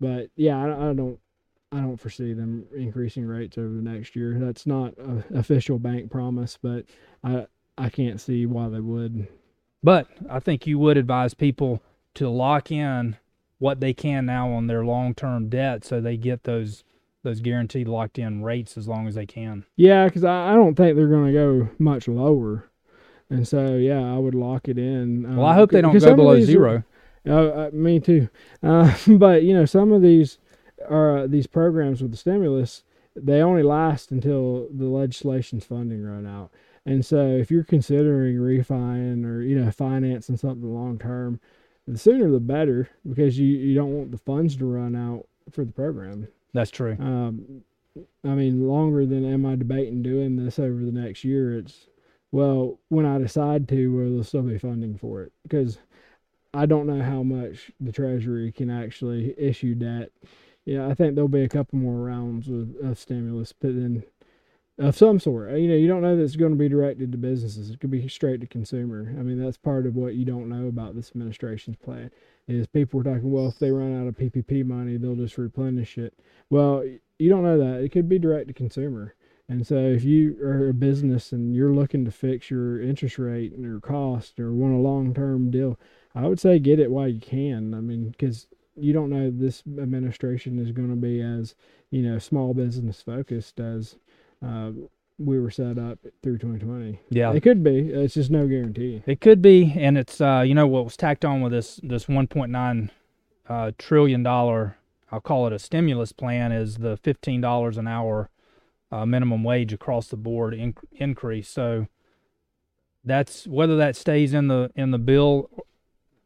[0.00, 1.18] but yeah, I, I don't,
[1.74, 4.36] I don't foresee them increasing rates over the next year.
[4.38, 6.84] That's not an official bank promise, but
[7.24, 7.46] I,
[7.76, 9.26] I can't see why they would.
[9.82, 11.82] But I think you would advise people
[12.14, 13.16] to lock in
[13.58, 16.84] what they can now on their long-term debt so they get those
[17.24, 19.64] those guaranteed locked in rates as long as they can.
[19.76, 22.68] Yeah, because I, I don't think they're going to go much lower.
[23.30, 25.34] And so, yeah, I would lock it in.
[25.34, 26.84] Well, I hope they don't go below zero.
[27.26, 28.28] Are, uh, uh, me too.
[28.62, 30.38] Uh, but you know, some of these
[30.88, 32.82] are uh, these programs with the stimulus.
[33.16, 36.50] They only last until the legislation's funding run out.
[36.86, 41.40] And so, if you're considering refining or you know financing something long term,
[41.86, 45.64] the sooner the better because you you don't want the funds to run out for
[45.64, 46.28] the program.
[46.52, 46.96] That's true.
[46.98, 47.62] Um,
[48.24, 51.58] I mean, longer than am I debating doing this over the next year?
[51.58, 51.86] It's
[52.32, 55.32] well, when I decide to, will there still be funding for it?
[55.44, 55.78] Because
[56.52, 60.10] I don't know how much the Treasury can actually issue debt.
[60.64, 64.04] Yeah, I think there'll be a couple more rounds of, of stimulus, but then
[64.78, 65.50] of some sort.
[65.52, 67.70] You know, you don't know that it's going to be directed to businesses.
[67.70, 69.14] It could be straight to consumer.
[69.18, 72.10] I mean, that's part of what you don't know about this administration's plan.
[72.48, 75.96] Is people were talking, well, if they run out of PPP money, they'll just replenish
[75.96, 76.14] it.
[76.50, 76.84] Well,
[77.18, 77.82] you don't know that.
[77.82, 79.14] It could be direct to consumer.
[79.48, 83.52] And so, if you are a business and you're looking to fix your interest rate
[83.52, 85.78] and your cost or want a long term deal,
[86.14, 87.74] I would say get it while you can.
[87.74, 88.46] I mean, because
[88.76, 91.54] you don't know this administration is going to be as
[91.90, 93.96] you know small business focused as
[94.44, 94.70] uh,
[95.18, 97.00] we were set up through 2020.
[97.10, 97.90] Yeah, it could be.
[97.90, 99.02] It's just no guarantee.
[99.06, 102.06] It could be, and it's uh, you know what was tacked on with this this
[102.06, 102.90] 1.9
[103.48, 104.76] uh, trillion dollar
[105.14, 108.30] I'll call it a stimulus plan is the fifteen dollars an hour
[108.90, 111.48] uh, minimum wage across the board in, increase.
[111.48, 111.86] So
[113.04, 115.48] that's whether that stays in the in the bill,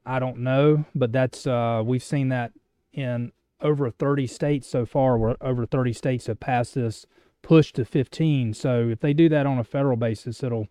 [0.08, 2.52] I don't know, but that's uh, we've seen that
[2.94, 3.30] in
[3.60, 5.18] over 30 states so far.
[5.18, 7.06] Where over 30 states have passed this
[7.42, 8.54] push to 15.
[8.54, 10.68] So if they do that on a federal basis, it'll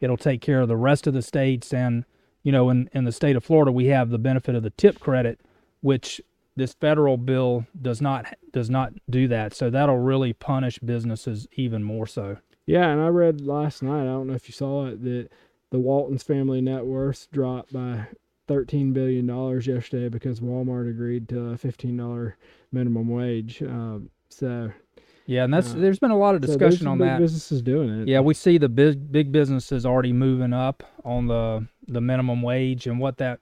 [0.00, 1.74] it'll take care of the rest of the states.
[1.74, 2.06] And
[2.42, 4.98] you know, in in the state of Florida, we have the benefit of the tip
[4.98, 5.40] credit,
[5.82, 6.20] which
[6.56, 9.54] this federal bill does not does not do that.
[9.54, 12.38] So that'll really punish businesses even more so.
[12.64, 14.02] Yeah, and I read last night.
[14.02, 15.28] I don't know if you saw it that
[15.70, 18.06] the Waltons family net worth dropped by
[18.50, 22.36] thirteen billion dollars yesterday because Walmart agreed to a fifteen dollar
[22.72, 23.62] minimum wage.
[23.62, 24.72] Um, so
[25.24, 27.20] yeah, and that's uh, there's been a lot of discussion so on that.
[27.20, 28.08] Businesses doing it.
[28.08, 32.88] Yeah, we see the big big businesses already moving up on the the minimum wage,
[32.88, 33.38] and what that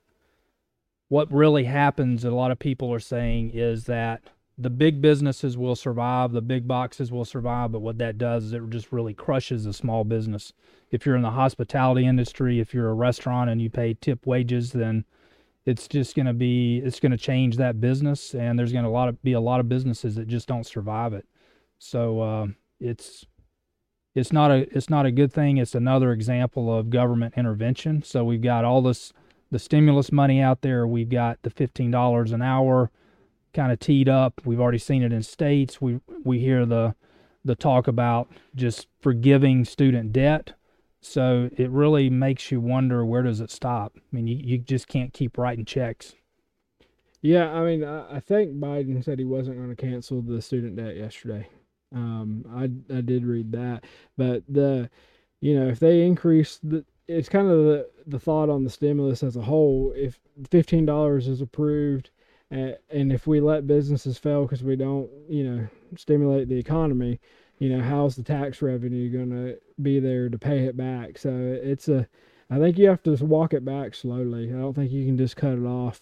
[1.09, 2.27] what really happens.
[2.27, 4.21] A lot of people are saying is that
[4.59, 8.53] the big businesses will survive, the big boxes will survive, but what that does is
[8.53, 10.53] it just really crushes a small business.
[10.91, 14.73] If you're in the hospitality industry, if you're a restaurant and you pay tip wages,
[14.73, 15.05] then
[15.65, 18.91] it's just going to be it's going to change that business and there's going to
[18.91, 21.27] a lot of be a lot of businesses that just don't survive it
[21.79, 22.47] so uh,
[22.81, 23.27] it's
[24.15, 25.59] it's not a it's not a good thing.
[25.59, 28.03] It's another example of government intervention.
[28.03, 29.13] So we've got all this
[29.51, 30.87] the stimulus money out there.
[30.87, 32.91] We've got the fifteen dollars an hour
[33.59, 34.41] kind of teed up.
[34.45, 35.81] We've already seen it in states.
[35.81, 36.95] We we hear the
[37.45, 40.53] the talk about just forgiving student debt.
[41.01, 43.97] So it really makes you wonder where does it stop?
[43.97, 46.15] I mean, you, you just can't keep writing checks.
[47.21, 50.97] Yeah, I mean, I, think Biden said he wasn't going to cancel the student debt
[50.97, 51.49] yesterday.
[51.93, 53.85] Um, I I did read that,
[54.17, 54.89] but the,
[55.41, 59.25] you know, if they increase the, it's kind of the the thought on the stimulus
[59.25, 59.93] as a whole.
[59.97, 62.11] If fifteen dollars is approved,
[62.51, 67.21] and if we let businesses fail because we don't, you know, stimulate the economy,
[67.59, 71.19] you know, how's the tax revenue going to be there to pay it back?
[71.19, 72.09] So it's a,
[72.51, 74.49] I think you have to walk it back slowly.
[74.49, 76.01] I don't think you can just cut it off.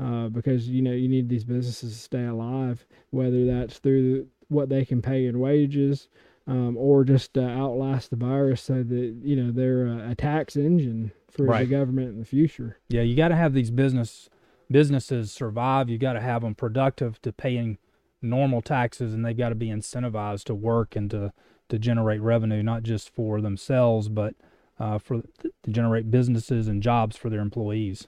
[0.00, 4.68] Uh, because you know you need these businesses to stay alive, whether that's through what
[4.68, 6.06] they can pay in wages,
[6.46, 10.54] um, or just uh, outlast the virus so that you know they're a, a tax
[10.54, 11.68] engine for right.
[11.68, 12.78] the government in the future.
[12.88, 14.30] Yeah, you got to have these business
[14.70, 15.88] businesses survive.
[15.88, 17.78] You got to have them productive to paying
[18.20, 21.32] normal taxes, and they've got to be incentivized to work and to
[21.68, 24.34] to generate revenue, not just for themselves, but
[24.80, 28.06] uh, for to generate businesses and jobs for their employees.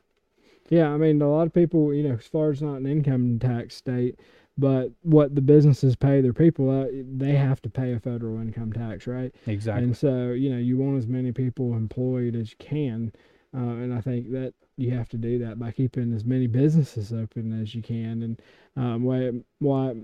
[0.71, 3.39] Yeah, I mean, a lot of people, you know, as far as not an income
[3.39, 4.19] tax state,
[4.57, 8.73] but what the businesses pay their people, uh, they have to pay a federal income
[8.73, 9.35] tax, right?
[9.47, 9.85] Exactly.
[9.85, 13.13] And so, you know, you want as many people employed as you can.
[13.53, 17.13] Uh, and I think that you have to do that by keeping as many businesses
[17.13, 18.23] open as you can.
[18.23, 18.43] And
[18.77, 19.35] um, why, it,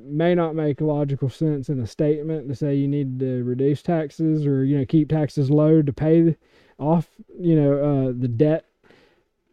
[0.04, 4.46] may not make logical sense in a statement to say you need to reduce taxes
[4.46, 6.36] or, you know, keep taxes low to pay
[6.78, 7.08] off,
[7.38, 8.66] you know, uh, the debt.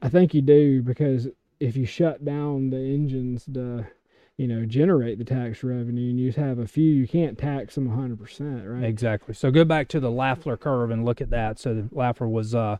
[0.01, 3.87] I think you do because if you shut down the engines to,
[4.35, 7.87] you know, generate the tax revenue and you have a few, you can't tax them
[7.87, 8.83] 100%, right?
[8.83, 9.33] Exactly.
[9.33, 11.59] So go back to the Laffer curve and look at that.
[11.59, 12.77] So Laffer was uh,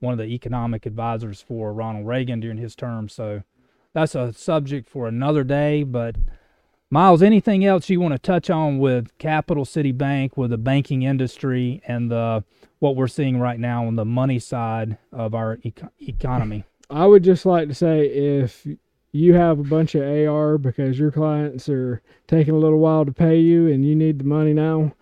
[0.00, 3.08] one of the economic advisors for Ronald Reagan during his term.
[3.08, 3.42] So
[3.92, 5.82] that's a subject for another day.
[5.82, 6.16] But
[6.88, 11.02] Miles, anything else you want to touch on with Capital City Bank, with the banking
[11.02, 12.44] industry, and the
[12.78, 16.64] what we're seeing right now on the money side of our eco- economy?
[16.88, 18.66] I would just like to say if
[19.10, 23.12] you have a bunch of AR because your clients are taking a little while to
[23.12, 24.92] pay you and you need the money now,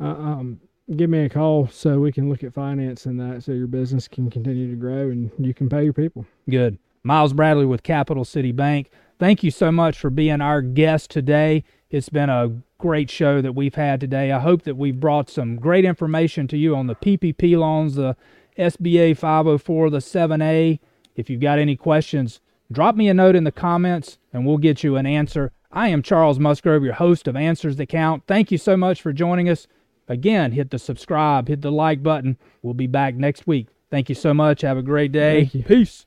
[0.00, 0.60] uh, um,
[0.96, 4.30] give me a call so we can look at financing that so your business can
[4.30, 6.26] continue to grow and you can pay your people.
[6.48, 6.78] Good.
[7.02, 8.90] Miles Bradley with Capital City Bank.
[9.18, 11.64] Thank you so much for being our guest today.
[11.90, 14.32] It's been a great show that we've had today.
[14.32, 18.16] I hope that we've brought some great information to you on the PPP loans, the
[18.58, 20.78] SBA 504, the 7A.
[21.14, 22.40] If you've got any questions,
[22.72, 25.52] drop me a note in the comments and we'll get you an answer.
[25.70, 28.24] I am Charles Musgrove, your host of Answers That Count.
[28.26, 29.66] Thank you so much for joining us.
[30.08, 32.36] Again, hit the subscribe, hit the like button.
[32.62, 33.68] We'll be back next week.
[33.90, 34.62] Thank you so much.
[34.62, 35.50] Have a great day.
[35.66, 36.06] Peace.